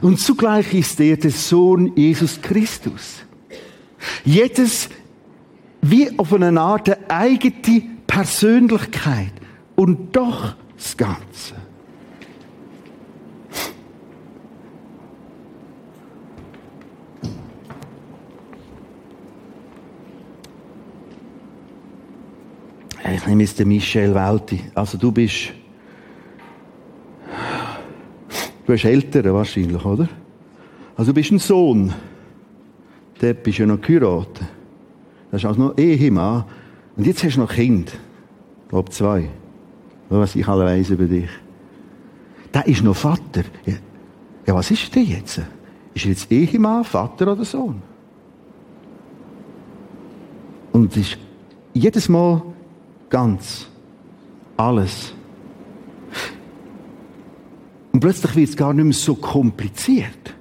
[0.00, 3.22] Und zugleich ist er der Sohn Jesus Christus.
[4.24, 4.88] Jedes
[5.82, 9.34] wie auf eine Art eigene Persönlichkeit
[9.76, 11.54] und doch das Ganze.
[23.14, 24.60] Ich nehme jetzt den Michel Welti.
[24.74, 25.52] Also du bist...
[28.64, 30.08] Du bist älter wahrscheinlich, oder?
[30.96, 31.92] Also du bist ein Sohn.
[33.20, 34.46] Der bist ja noch geheiratet.
[35.30, 36.44] Das ist also noch Ehemann.
[36.96, 37.90] Und jetzt hast du noch Kind.
[38.62, 39.28] Ich glaube zwei.
[40.18, 41.30] Was ich alle weiss über dich.
[42.52, 43.44] Der ist noch Vater.
[44.46, 45.40] Ja, was ist der jetzt?
[45.94, 47.80] Ist er jetzt Ehemann, Vater oder Sohn?
[50.72, 51.16] Und ist
[51.72, 52.42] jedes Mal
[53.12, 53.66] Ganz.
[54.56, 55.12] Alles.
[57.92, 60.34] Und plötzlich wird es gar nicht mehr so kompliziert.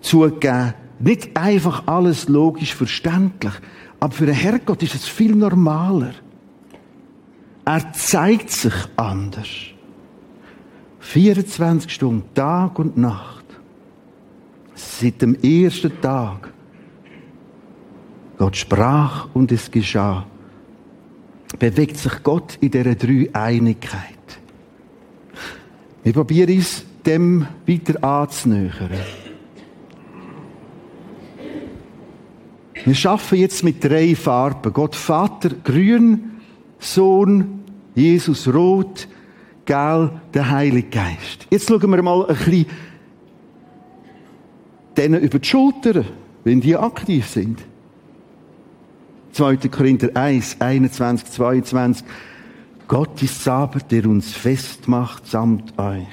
[0.00, 3.52] Zugegeben, nicht einfach alles logisch verständlich,
[4.00, 6.14] aber für den Herrgott ist es viel normaler.
[7.68, 9.46] Er zeigt sich anders.
[11.00, 13.44] 24 Stunden, Tag und Nacht.
[14.74, 16.50] Seit dem ersten Tag.
[18.38, 20.24] Gott sprach und es geschah
[21.58, 24.00] bewegt sich Gott in dieser Dreieinigkeit.
[26.02, 28.90] Wir probieren uns dem weiter anzunähern.
[32.84, 34.72] Wir schaffen jetzt mit drei Farben.
[34.72, 36.30] Gott Vater grün,
[36.78, 37.57] Sohn
[37.98, 39.08] Jesus rot,
[39.64, 41.48] gel der Heilige Geist.
[41.50, 42.66] Jetzt schauen wir mal ein bisschen
[44.96, 46.04] denen über die Schulter,
[46.44, 47.58] wenn die aktiv sind.
[49.32, 49.56] 2.
[49.68, 52.06] Korinther 1, 21, 22.
[52.86, 56.06] Gott ist aber, der uns festmacht samt euch.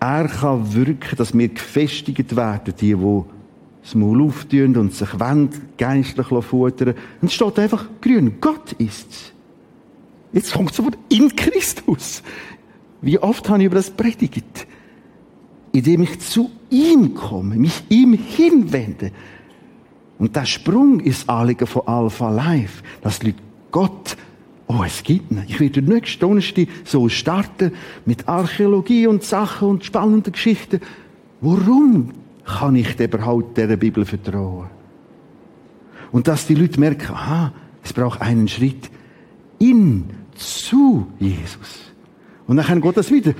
[0.00, 3.22] Er kann wirken, dass wir gefestigt werden, die, die
[3.82, 6.94] das Maul auftun und sich wollen, geistlich futtern.
[7.20, 8.36] Und es steht einfach grün.
[8.40, 9.32] Gott ist's.
[10.32, 12.22] Jetzt kommt sofort in Christus.
[13.02, 14.66] Wie oft habe ich über das predigt?
[15.72, 19.12] Indem ich zu ihm komme, mich ihm hinwende.
[20.18, 23.38] Und der Sprung ist Anliegen von Alpha Life, dass die Leute
[23.70, 24.16] Gott,
[24.66, 25.44] oh, es gibt ihn.
[25.48, 27.72] Ich werde nächste Donnerstag so starten
[28.04, 30.80] mit Archäologie und Sachen und spannenden Geschichten.
[31.40, 32.10] Warum
[32.44, 34.68] kann ich überhaupt dieser Bibel vertrauen?
[36.12, 38.90] Und dass die Leute merken, aha, es braucht einen Schritt
[39.58, 41.92] in, zu Jesus.
[42.46, 43.34] Und dann geht das wieder.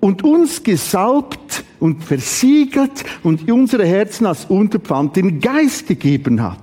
[0.00, 6.60] Und uns gesalbt und versiegelt und unsere Herzen als Unterpfand den Geist gegeben hat.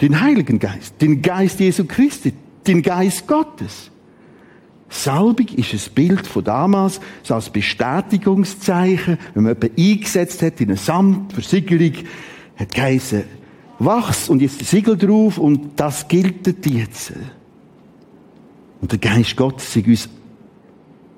[0.00, 2.34] Den Heiligen Geist, den Geist Jesu Christi,
[2.66, 3.90] den Geist Gottes.
[4.88, 10.68] Salbig ist ein Bild von damals, so als Bestätigungszeichen, wenn man jemanden eingesetzt hat in
[10.68, 12.04] eine Samtversiegelung,
[12.56, 13.24] hat geheißen,
[13.78, 17.12] wachs und jetzt ein Siegel drauf und das gilt jetzt.
[18.86, 20.08] Und der Geist Gottes ist uns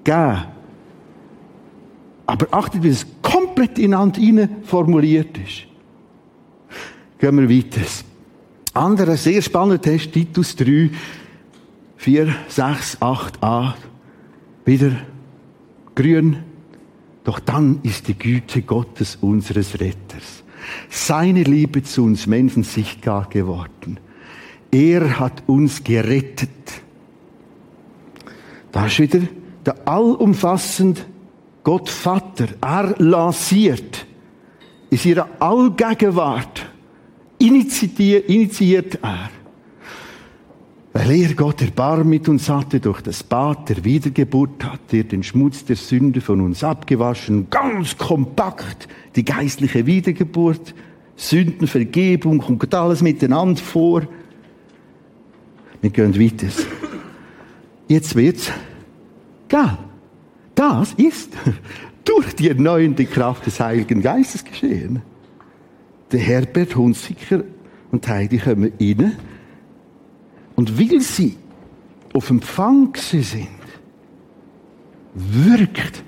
[0.03, 0.45] gegeben.
[2.25, 5.67] Aber achtet, wie es komplett ineinander hinein formuliert ist.
[7.19, 7.83] Gehen wir weiter.
[8.73, 10.89] Anderer sehr spannender Test, Titus 3,
[11.99, 13.75] 4, 6, 8a.
[14.65, 14.93] Wieder
[15.95, 16.39] grün.
[17.23, 20.43] Doch dann ist die Güte Gottes unseres Retters.
[20.89, 24.01] Seine Liebe zu uns Menschen sichtbar geworden.
[24.71, 26.49] Er hat uns gerettet.
[28.73, 29.21] Da ist wieder
[29.65, 31.01] der allumfassende
[31.63, 32.49] Gott Vater.
[32.61, 34.07] Er lanciert
[34.91, 36.67] in ihrer Allgegenwart
[37.39, 39.31] initiiert, initiiert er.
[40.93, 45.23] Weil er Gott Erbarm mit uns hatte, durch das Bad der Wiedergeburt hat er den
[45.23, 50.75] Schmutz der Sünde von uns abgewaschen, ganz kompakt die geistliche Wiedergeburt,
[51.15, 54.03] Sündenvergebung, kommt alles miteinander vor.
[55.81, 56.47] Wir gehen weiter.
[57.89, 58.53] Jetzt wird's
[59.49, 59.79] geil.
[60.55, 61.33] Das ist
[62.05, 65.03] durch die erneuernde Kraft des Heiligen Geistes geschehen.
[66.13, 67.45] Der Herbert Hunziker
[67.91, 69.17] und Heidi kommen rein
[70.57, 71.37] und weil sie
[72.13, 73.49] auf Empfang sind,
[75.15, 76.03] wirkt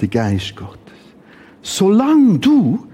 [0.00, 0.78] der Geist Gottes.
[1.62, 2.86] Solange du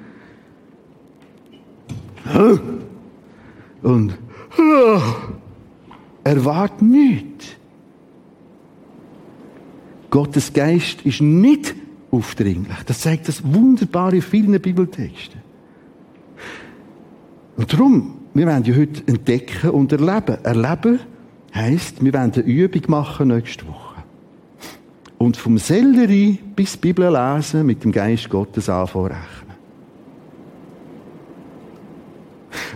[3.83, 4.19] und
[6.25, 7.57] erwart nicht.
[10.17, 11.75] Gottes Geist ist nicht
[12.11, 12.79] aufdringlich.
[12.87, 15.43] Das zeigt das Wunderbare in vielen Bibeltexten.
[17.59, 20.39] Und darum, wir werden ja heute entdecken und erleben.
[20.43, 21.01] Erleben
[21.55, 24.05] heisst, wir werden eine Übung machen nächste Woche.
[25.19, 29.17] Und vom Sellerie bis Bibel lesen mit dem Geist Gottes anfangen.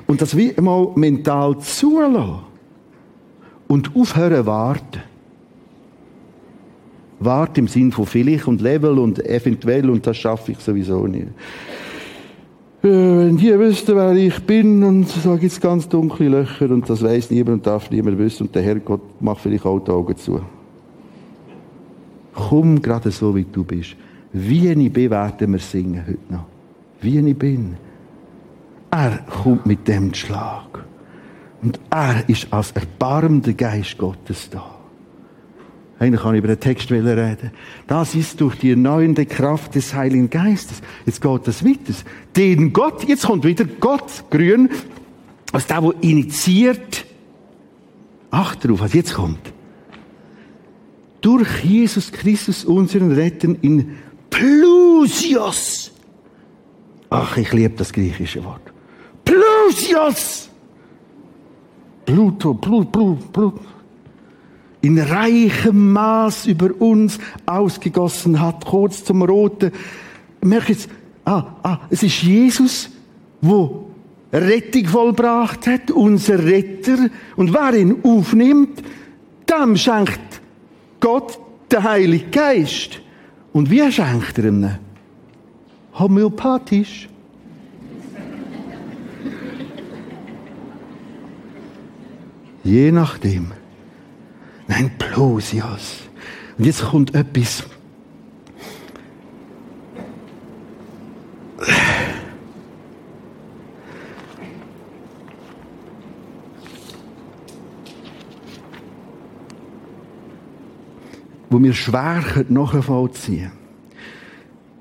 [0.06, 2.40] Und das wie einmal mental zulassen
[3.66, 5.09] und aufhören warten.
[7.20, 11.28] Wart im Sinn von vielleicht und Level und eventuell und das schaffe ich sowieso nicht.
[12.82, 16.88] Äh, wenn die wüssten, wer ich bin und da gibt es ganz dunkle Löcher und
[16.88, 20.16] das weiß niemand und darf niemand wissen und der Herrgott macht vielleicht auch die Augen
[20.16, 20.40] zu.
[22.34, 23.96] Komm gerade so, wie du bist.
[24.32, 26.46] Wie ich bin, werden wir singen heute noch.
[27.02, 27.76] Wie ich bin.
[28.90, 30.84] Er kommt mit dem Schlag.
[31.62, 34.79] Und er ist als erbarmender Geist Gottes da.
[36.00, 37.50] Eigentlich kann ich über den Text reden.
[37.86, 40.80] Das ist durch die erneuernde Kraft des Heiligen Geistes.
[41.04, 41.92] Jetzt geht das weiter.
[42.34, 44.70] Den Gott, jetzt kommt wieder Gott, grün,
[45.52, 47.04] als der, der initiiert.
[48.30, 49.52] Acht darauf, was jetzt kommt.
[51.20, 53.96] Durch Jesus Christus, unseren Retter, in
[54.30, 55.92] Plusios.
[57.10, 58.62] Ach, ich liebe das griechische Wort.
[59.22, 60.48] Plusios!
[62.06, 63.60] Pluto, Blut, Blut, Blut
[64.82, 69.72] in reichem Maß über uns ausgegossen hat, kurz zum Roten.
[70.42, 70.88] Merk jetzt,
[71.24, 72.90] ah, ah, es ist Jesus,
[73.40, 73.90] wo
[74.32, 77.10] Rettung vollbracht hat, unser Retter.
[77.36, 78.82] Und wer ihn aufnimmt,
[79.50, 80.40] dem schenkt
[81.00, 81.38] Gott
[81.70, 83.00] den Heiligen Geist.
[83.52, 84.70] Und wie schenkt er ihm?
[85.98, 87.08] Homöopathisch.
[92.62, 93.59] Je nachdem.
[94.70, 96.02] Nein, bloß yes.
[96.56, 97.64] Und jetzt kommt etwas.
[111.52, 113.58] wo wir schwer nachvollziehen können.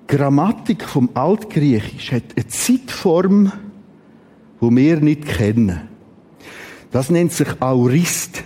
[0.07, 3.51] Die Grammatik vom Altgriechisch hat eine Zeitform,
[4.61, 5.89] die wir nicht kennen.
[6.91, 8.43] Das nennt sich Aurist.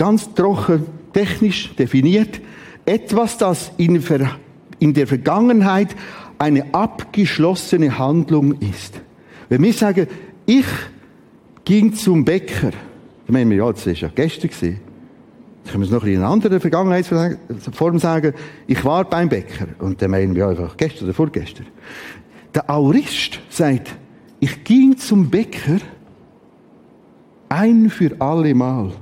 [0.00, 2.40] Ganz trocken, technisch definiert.
[2.86, 4.02] Etwas, das in,
[4.78, 5.94] in der Vergangenheit
[6.38, 8.98] eine abgeschlossene Handlung ist.
[9.50, 10.06] Wenn wir sagen,
[10.46, 10.64] ich
[11.66, 12.70] ging zum Bäcker,
[13.26, 14.48] dann meinen wir, ja, das war ja gestern.
[14.48, 14.80] Gewesen.
[15.66, 18.32] Können wir es noch in einer anderen Vergangenheitsform sagen,
[18.66, 19.66] ich war beim Bäcker.
[19.80, 21.66] Und dann meinen wir einfach gestern oder vorgestern.
[22.54, 23.94] Der Aurist sagt,
[24.40, 25.76] ich ging zum Bäcker
[27.50, 28.92] ein für alle Mal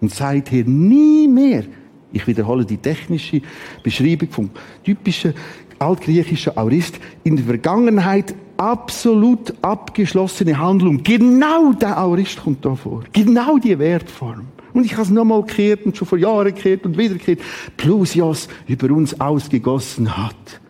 [0.00, 1.64] und seither nie mehr.
[2.12, 3.42] Ich wiederhole die technische
[3.82, 4.50] Beschreibung vom
[4.82, 5.34] typischen
[5.78, 6.98] altgriechischen Aurist.
[7.24, 11.02] In der Vergangenheit absolut abgeschlossene Handlung.
[11.02, 13.04] Genau der Aurist kommt da vor.
[13.12, 14.46] Genau die Wertform.
[14.72, 17.40] Und ich habe es nochmal gekehrt und schon vor Jahren gekehrt und wieder gekehrt.
[17.76, 20.60] Plusios über uns ausgegossen hat.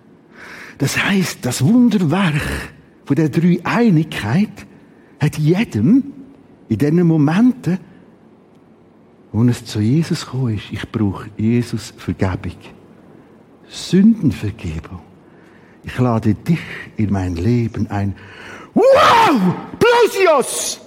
[0.79, 2.41] Das heißt, das Wunderwerk
[3.05, 4.67] von der Dreieinigkeit
[5.21, 6.05] hat jedem
[6.69, 7.79] in diesen Momenten,
[9.39, 12.59] wo es zu Jesus gekommen ist, ich brauche Jesus Vergebung.
[13.69, 14.99] Sündenvergebung.
[15.85, 16.59] Ich lade dich
[16.97, 18.17] in mein Leben ein.
[18.75, 19.55] Wow!
[19.79, 20.81] Plosios!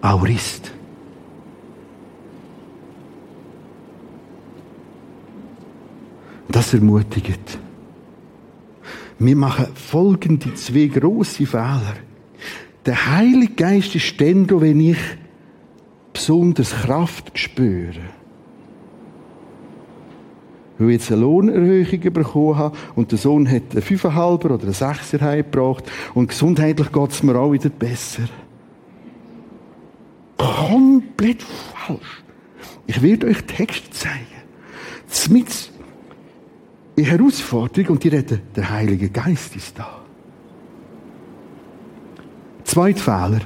[0.00, 0.70] Aurist.
[6.50, 7.58] Das ermutigt.
[9.18, 12.03] Wir machen folgende zwei große Fehler.
[12.86, 14.98] Der Heilige Geist ist dann, wenn ich
[16.12, 18.00] besonders Kraft spüre.
[20.78, 24.72] Weil ich jetzt eine Lohnerhöhung bekommen habe und der Sohn hat einen Fünfeinhalber oder einen
[24.72, 28.24] Sechser heimgebracht und gesundheitlich geht es mir auch wieder besser.
[30.36, 32.22] Komplett falsch.
[32.86, 34.26] Ich werde euch Text zeigen.
[35.30, 35.70] Mit
[36.96, 40.03] in Herausforderung und die reden, der Heilige Geist ist da.
[42.64, 43.40] Zweiter Fehler.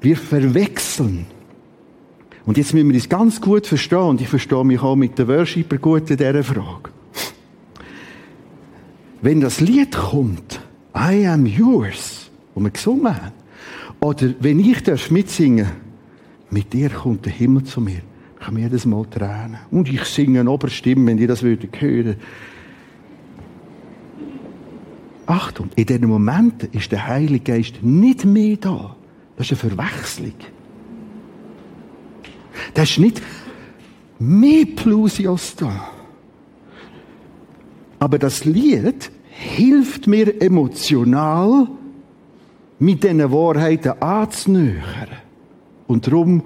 [0.00, 1.26] Wir verwechseln.
[2.46, 5.28] Und jetzt müssen wir das ganz gut verstehen, und ich verstehe mich auch mit den
[5.28, 6.90] Worshipper gut in dieser Frage.
[9.20, 10.60] Wenn das Lied kommt,
[10.96, 13.32] I am yours, wo wir gesungen haben,
[14.00, 15.66] oder wenn ich darf mitsingen,
[16.50, 18.00] mit dir kommt der Himmel zu mir,
[18.40, 19.58] ich habe jedes Mal Tränen.
[19.70, 21.70] Und ich singe eine Oberstimme, wenn ihr das würdet.
[25.28, 28.96] Achtung, in diesen Momenten ist der Heilige Geist nicht mehr da.
[29.36, 30.32] Das ist eine Verwechslung.
[32.72, 33.22] Das ist nicht
[34.18, 35.90] mehr Plusios da.
[37.98, 41.68] Aber das Lied hilft mir emotional,
[42.78, 45.08] mit diesen Wahrheiten anzunähern.
[45.86, 46.42] Und darum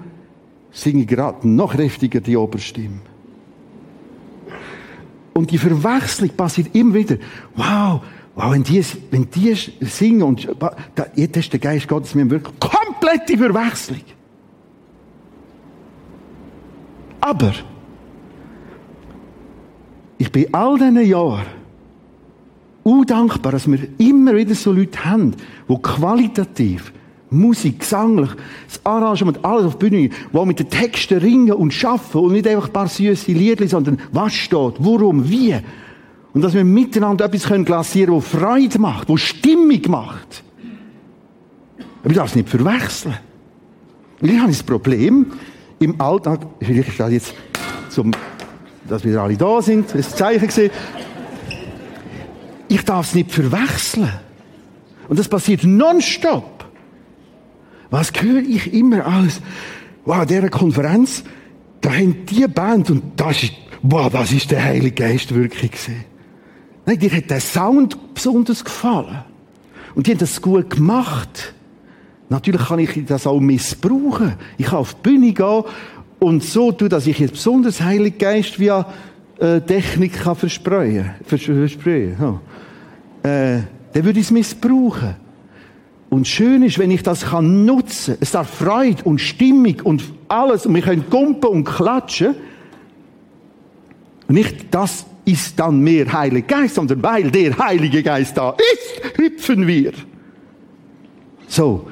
[0.72, 3.00] singe ich gerade noch kräftiger die Oberstimme.
[5.34, 7.16] Und die Verwechslung passiert immer wieder.
[7.54, 8.02] Wow,
[8.34, 12.54] wow, wenn die, wenn die singen und, da, jetzt ist der Geist Gottes mir wirklich
[12.58, 14.00] komplette Verwechslung.
[17.20, 17.52] Aber,
[20.18, 21.46] ich bin all diesen Jahren
[22.82, 25.34] undankbar, dass wir immer wieder so Leute haben,
[25.68, 26.92] die qualitativ
[27.30, 28.30] Musik, gesanglich,
[28.68, 32.46] das Arrangement, alles auf die Bühne, wo mit den Texten ringen und schaffen und nicht
[32.46, 35.56] einfach ein paar süße Lieder, sondern was steht, worum, wie.
[36.34, 40.42] Und dass wir miteinander etwas können glasieren, das Freude macht, das Stimmung macht.
[42.00, 43.18] Aber ich darf es nicht verwechseln.
[44.20, 45.26] Und ich habe das Problem,
[45.78, 47.34] im Alltag, vielleicht ist jetzt
[47.88, 48.12] zum,
[48.88, 50.70] dass wir alle da sind, das Zeichen gesehen.
[52.68, 54.10] Ich darf es nicht verwechseln.
[55.08, 56.64] Und das passiert nonstop.
[57.90, 59.42] Was höre ich immer alles?
[60.04, 61.24] Wow, dieser Konferenz,
[61.80, 63.52] da haben die Band und das ist,
[63.82, 66.11] wow, das ist der Heilige Geist wirklich gesehen.
[66.84, 69.24] Nein, dir hat der Sound besonders gefallen.
[69.94, 71.54] Und die haben das gut gemacht.
[72.28, 74.34] Natürlich kann ich das auch missbrauchen.
[74.58, 75.64] Ich kann auf die Bühne gehen
[76.18, 78.86] und so tun, dass ich jetzt besonders Heilige Geist via
[79.38, 82.16] äh, Technik kann verspreuen, verspreuen.
[82.18, 82.40] Ja.
[83.30, 83.62] Äh,
[83.92, 85.16] dann würde ich es missbrauchen.
[86.08, 88.16] Und schön ist, wenn ich das kann nutzen.
[88.20, 90.66] Es darf Freude und Stimmung und alles.
[90.66, 92.34] Und wir können gumpen und klatschen.
[94.28, 99.66] Nicht das ist dann mehr Heiliger Geist, sondern weil der Heilige Geist da ist, hüpfen
[99.66, 99.92] wir.
[101.48, 101.88] So.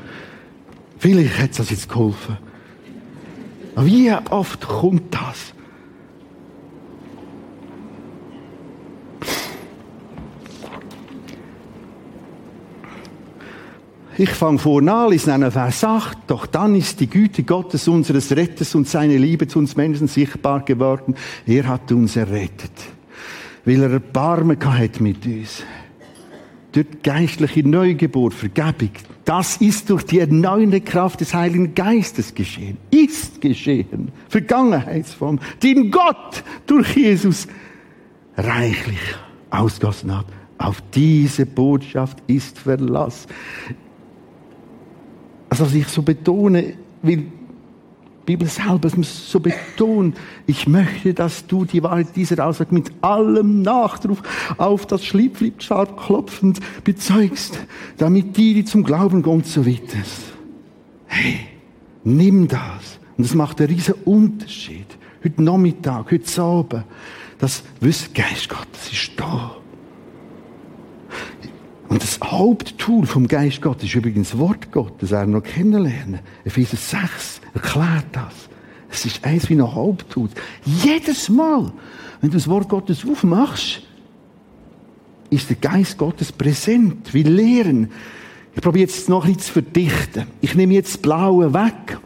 [0.98, 2.36] Vielleicht hat das jetzt geholfen.
[3.76, 5.54] Wie oft kommt das?
[14.18, 16.18] Ich fange vorne an, lese einen Vers 8.
[16.26, 20.60] Doch dann ist die Güte Gottes, unseres Retters und seine Liebe zu uns Menschen sichtbar
[20.62, 21.14] geworden.
[21.46, 22.70] Er hat uns errettet.
[23.64, 25.62] Weil er Erbarmen hat mit uns.
[26.72, 28.90] Durch geistliche Neugeburt, Vergebung.
[29.24, 32.78] Das ist durch die erneuernde Kraft des Heiligen Geistes geschehen.
[32.90, 34.12] Ist geschehen.
[34.28, 35.40] Vergangenheitsform.
[35.62, 37.48] Die in Gott durch Jesus
[38.36, 38.98] reichlich
[39.50, 40.26] ausgossen hat.
[40.58, 43.26] Auf diese Botschaft ist Verlass.
[45.48, 47.26] Also, was ich so betone, die
[48.30, 50.16] Bibel selber so betont,
[50.46, 54.18] ich möchte, dass du die Wahrheit dieser Aussage mit allem Nachdruck
[54.56, 57.58] auf das Schliepflipscharf klopfend bezeugst,
[57.96, 60.22] damit die, die zum Glauben kommen, so wittest.
[61.06, 61.40] Hey,
[62.04, 63.00] nimm das.
[63.16, 64.86] Und das macht einen riesen Unterschied.
[65.24, 66.84] Heute Nachmittag, heute Abend.
[67.40, 69.56] Das Wissen, Geist Gottes ist da.
[71.90, 76.20] Und das Haupttool vom Geist Gottes ist übrigens das Wort Gottes, er noch kennenlernen.
[76.44, 78.32] Epheser 6 erklärt das.
[78.92, 80.28] Es ist eins wie ein Haupttool.
[80.64, 81.72] Jedes Mal,
[82.20, 83.82] wenn du das Wort Gottes aufmachst,
[85.30, 87.90] ist der Geist Gottes präsent, wie Lehren.
[88.54, 90.28] Ich probiere jetzt noch bisschen zu verdichten.
[90.40, 91.98] Ich nehme jetzt das Blaue weg.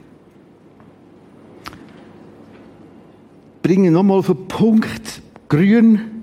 [3.62, 5.20] Bringe nochmal auf den Punkt
[5.51, 6.22] grün,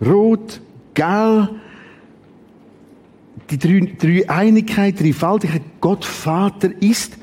[0.00, 0.60] rot,
[0.94, 1.50] gelb,
[3.50, 7.16] die drei, drei Einigkeit, Dreifaltigkeit, Gott Vater ist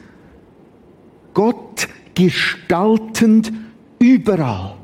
[1.34, 3.52] Gott gestaltend
[4.00, 4.76] überall.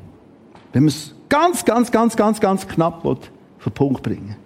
[0.72, 4.36] Wenn man es ganz, ganz, ganz, ganz, ganz knapp will, auf den Punkt bringen.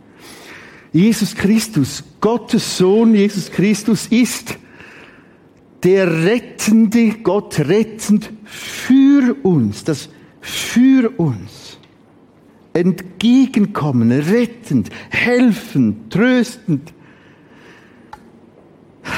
[0.93, 4.59] Jesus Christus, Gottes Sohn, Jesus Christus ist
[5.83, 10.09] der rettende, Gott rettend für uns, das
[10.41, 11.70] für uns
[12.73, 16.93] entgegenkommen, rettend, helfend, tröstend.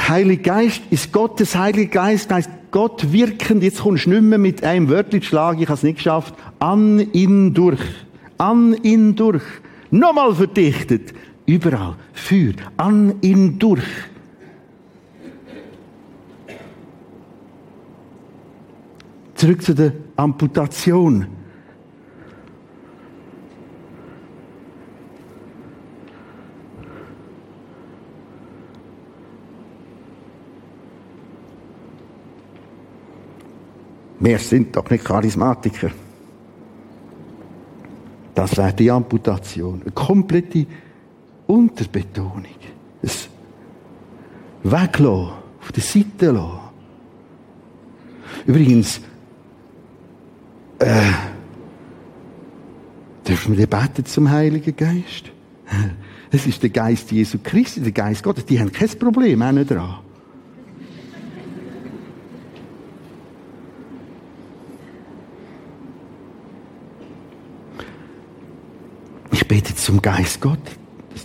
[0.09, 4.65] Heiliger Geist ist Gottes Heiliger Geist, heißt Gott wirkend, jetzt kommst du nicht mehr mit
[4.65, 7.83] einem Wörtchen schlagen, ich habe es nicht geschafft, an ihn durch,
[8.39, 9.43] an ihn durch,
[9.91, 11.13] nochmal verdichtet,
[11.45, 13.85] überall, für, an ihn durch.
[19.35, 21.27] Zurück zu der Amputation.
[34.23, 35.91] Wir sind doch nicht Charismatiker.
[38.37, 39.83] Das wäre die Amputation.
[39.83, 40.65] Eine komplette
[41.49, 42.47] Unterbetonung.
[43.03, 43.29] Das
[44.63, 46.61] Weglassen, auf der Seite lassen.
[48.47, 49.01] Übrigens,
[50.79, 51.13] äh,
[53.27, 55.31] dürfen wir beten zum Heiligen Geist?
[56.35, 58.47] Es ist der Geist Jesu Christi, der Geist Gottes.
[58.47, 59.99] Die haben kein Problem, auch nicht dran.
[69.53, 70.59] betet zum Geist Gott,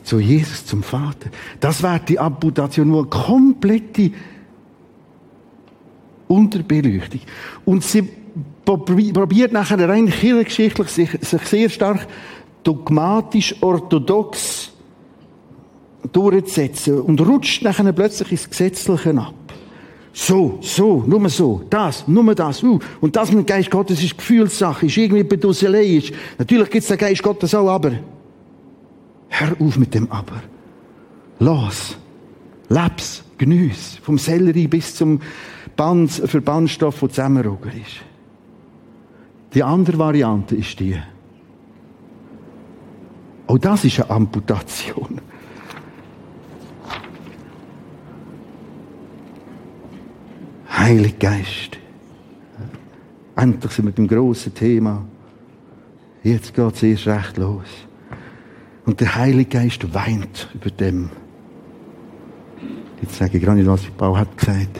[0.04, 1.30] zu Jesus, zum Vater.
[1.62, 4.12] Das wäre die Amputation, nur komplette
[6.28, 7.22] Unterbeleuchtung.
[7.64, 8.10] Und sie
[8.66, 12.08] probiert nachher rein kirchengeschichtlich sich, sich sehr stark
[12.62, 14.72] dogmatisch, orthodox
[16.12, 19.34] durchzusetzen und rutscht nachher plötzlich ins Gesetzliche ab.
[20.12, 22.80] So, so, nur so, das, nur das, uh.
[23.00, 26.98] Und das mit dem Geist Gottes ist Gefühlssache, ist irgendwie Bedusselei, ist, natürlich gibt's den
[26.98, 27.94] Geist Gottes auch, aber
[29.30, 30.42] Hör auf mit dem Aber.
[31.40, 31.98] Los.
[32.70, 33.24] Leb's.
[33.38, 33.98] Geniess.
[34.02, 35.22] Vom Sellerie bis zum
[35.76, 38.04] Band, Verbandstoff, der zusammenroger ist.
[39.54, 40.98] Die andere Variante ist die.
[43.46, 45.22] Auch das ist eine Amputation.
[50.70, 51.78] Heilig Geist.
[53.36, 55.06] Endlich sind wir beim grossen Thema.
[56.24, 57.66] Jetzt geht es erst recht los.
[58.88, 61.10] Und der Heilige Geist weint über dem.
[63.02, 64.80] Jetzt sage ich gerade nicht, was Paul hat gesagt.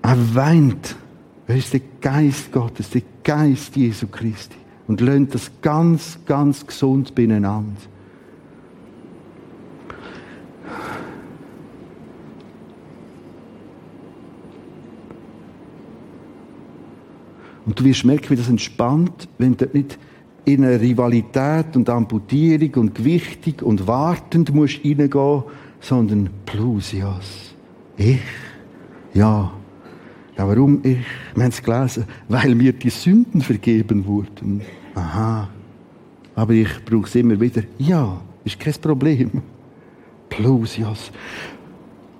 [0.00, 0.94] Er weint.
[1.48, 4.54] Er ist der Geist Gottes, der Geist Jesu Christi.
[4.86, 7.74] Und löhnt das ganz, ganz gesund beieinander.
[17.66, 19.98] Und du wirst merken, wie das entspannt, wenn du nicht
[20.46, 25.42] in eine Rivalität und Amputierung und Gewichtung und wartend musst reingehen,
[25.80, 27.54] sondern Plusios.
[27.96, 28.20] Ich?
[29.12, 29.52] Ja.
[30.36, 30.48] ja.
[30.48, 30.98] Warum ich?
[31.34, 32.04] Wir haben es gelesen.
[32.28, 34.62] Weil mir die Sünden vergeben wurden.
[34.94, 35.48] Aha.
[36.36, 37.62] Aber ich brauche es immer wieder.
[37.78, 39.42] Ja, ist kein Problem.
[40.28, 41.10] Plusios.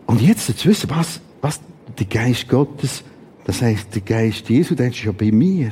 [0.07, 1.61] Und jetzt zu wissen, was, was
[1.97, 3.05] der Geist Gottes,
[3.45, 5.71] das heißt der Geist Jesu, der ist ja bei mir.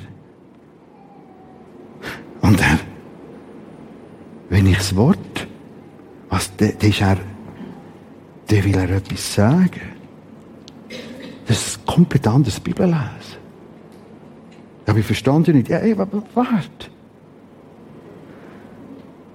[2.45, 2.78] Und er,
[4.51, 5.49] wenn ich das Wort,
[6.28, 7.16] was, der, der ist er,
[8.51, 9.80] der will er etwas sagen.
[11.47, 13.38] Das ist komplett anders Bibellesen.
[14.84, 16.90] Aber ich verstand ja nicht, ja, ey, warte.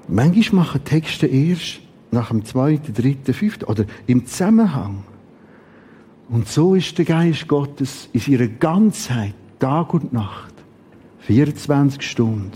[0.07, 1.79] Manchmal machen Texte erst
[2.11, 5.03] nach dem zweiten, dritten, fünften oder im Zusammenhang.
[6.29, 10.53] Und so ist der Geist Gottes in ihrer Ganzheit, Tag und Nacht,
[11.21, 12.51] 24 Stunden,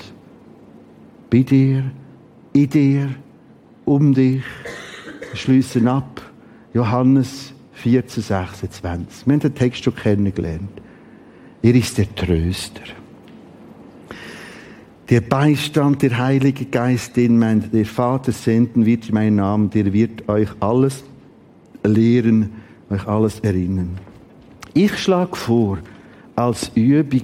[1.33, 1.83] bei dir,
[2.53, 3.09] in dir,
[3.85, 4.43] um dich,
[5.33, 6.21] schließen ab.
[6.75, 9.25] Johannes 14, 26.
[9.25, 10.69] Wir haben den Text schon kennengelernt.
[11.63, 12.83] Er ist der Tröster.
[15.09, 19.91] Der Beistand, der Heilige Geist, den mein der Vater senden wird in meinen Namen, der
[19.91, 21.03] wird euch alles
[21.83, 22.51] lehren,
[22.91, 23.97] euch alles erinnern.
[24.75, 25.79] Ich schlage vor,
[26.35, 27.23] als Übung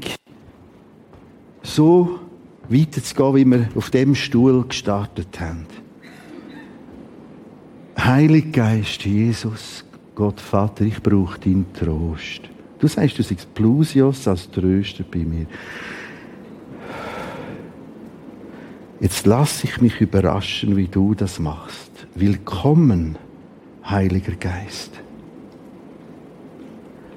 [1.62, 2.20] so
[2.70, 5.66] weiterzugehen, wie wir auf dem Stuhl gestartet haben.
[7.98, 9.84] Heilig Geist, Jesus,
[10.16, 12.42] Gott Vater, ich brauche deinen Trost.
[12.80, 15.48] Du sagst, du sagst Plusios als Tröster bei mir.
[19.02, 21.92] Jetzt lass ich mich überraschen, wie du das machst.
[22.16, 23.18] Willkommen,
[23.86, 24.92] Heiliger Geist.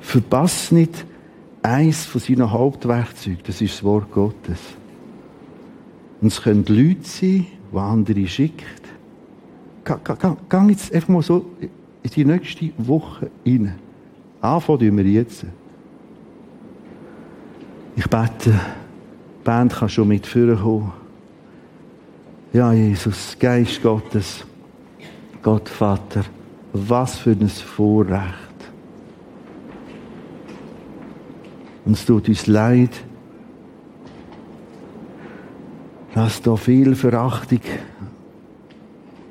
[0.01, 1.05] Verpass nicht
[1.63, 4.59] eins von seinen Hauptwerkzeugen, das ist das Wort Gottes.
[6.23, 8.65] Und es können Leute sein, die andere schickt.
[9.85, 13.75] Geh jetzt einfach mal so in die nächste Woche rein.
[14.41, 15.45] Anfangen wir jetzt.
[17.97, 20.93] Ich bete, die Band kann schon mit kommen.
[22.53, 24.45] Ja, Jesus, Geist Gottes,
[25.43, 26.25] Gott Vater,
[26.73, 28.23] was für ein Vorrecht.
[31.85, 32.91] Und es tut uns leid,
[36.15, 37.61] dass da viel Verachtung,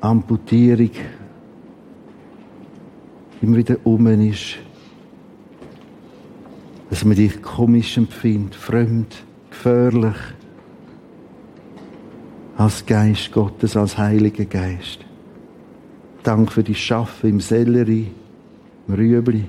[0.00, 0.90] Amputierung
[3.40, 4.58] immer wieder um ist.
[6.90, 10.16] Dass man dich komisch empfindet, fremd, gefährlich
[12.56, 15.00] als Geist Gottes, als Heiliger Geist.
[16.22, 18.10] Dank für die Schaffen im Sellerie,
[18.86, 19.44] im Rüebli.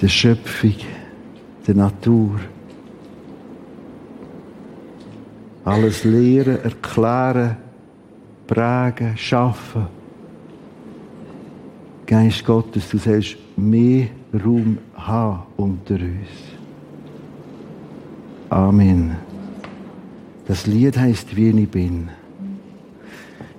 [0.00, 0.74] Der Schöpfung,
[1.68, 2.40] der Natur.
[5.64, 7.56] Alles lehren, erklären,
[8.46, 9.86] prägen, schaffen.
[12.06, 16.30] Geist Gottes, du sollst mehr Raum haben unter uns.
[18.48, 19.16] Amen.
[20.46, 22.08] Das Lied heißt Wie ich bin.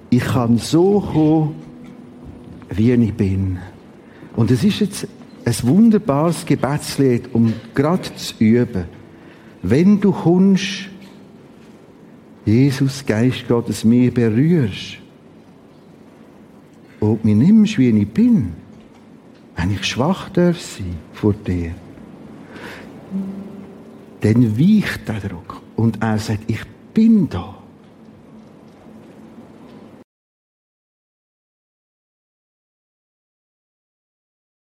[0.10, 1.55] Ich kann so kommen,
[2.72, 3.60] wie ich bin.
[4.36, 5.07] Und es ist jetzt
[5.50, 8.86] ein wunderbares Gebetslied, um gerade zu üben.
[9.62, 10.89] Wenn du kommst,
[12.45, 14.97] Jesus, Geist Gottes, mir berührst
[17.00, 18.54] und mich nimmst, wie ich bin,
[19.56, 21.72] wenn ich schwach darf sein vor dir,
[24.22, 25.62] dann weicht der Druck.
[25.76, 26.62] Und er sagt, ich
[26.93, 27.59] bin da.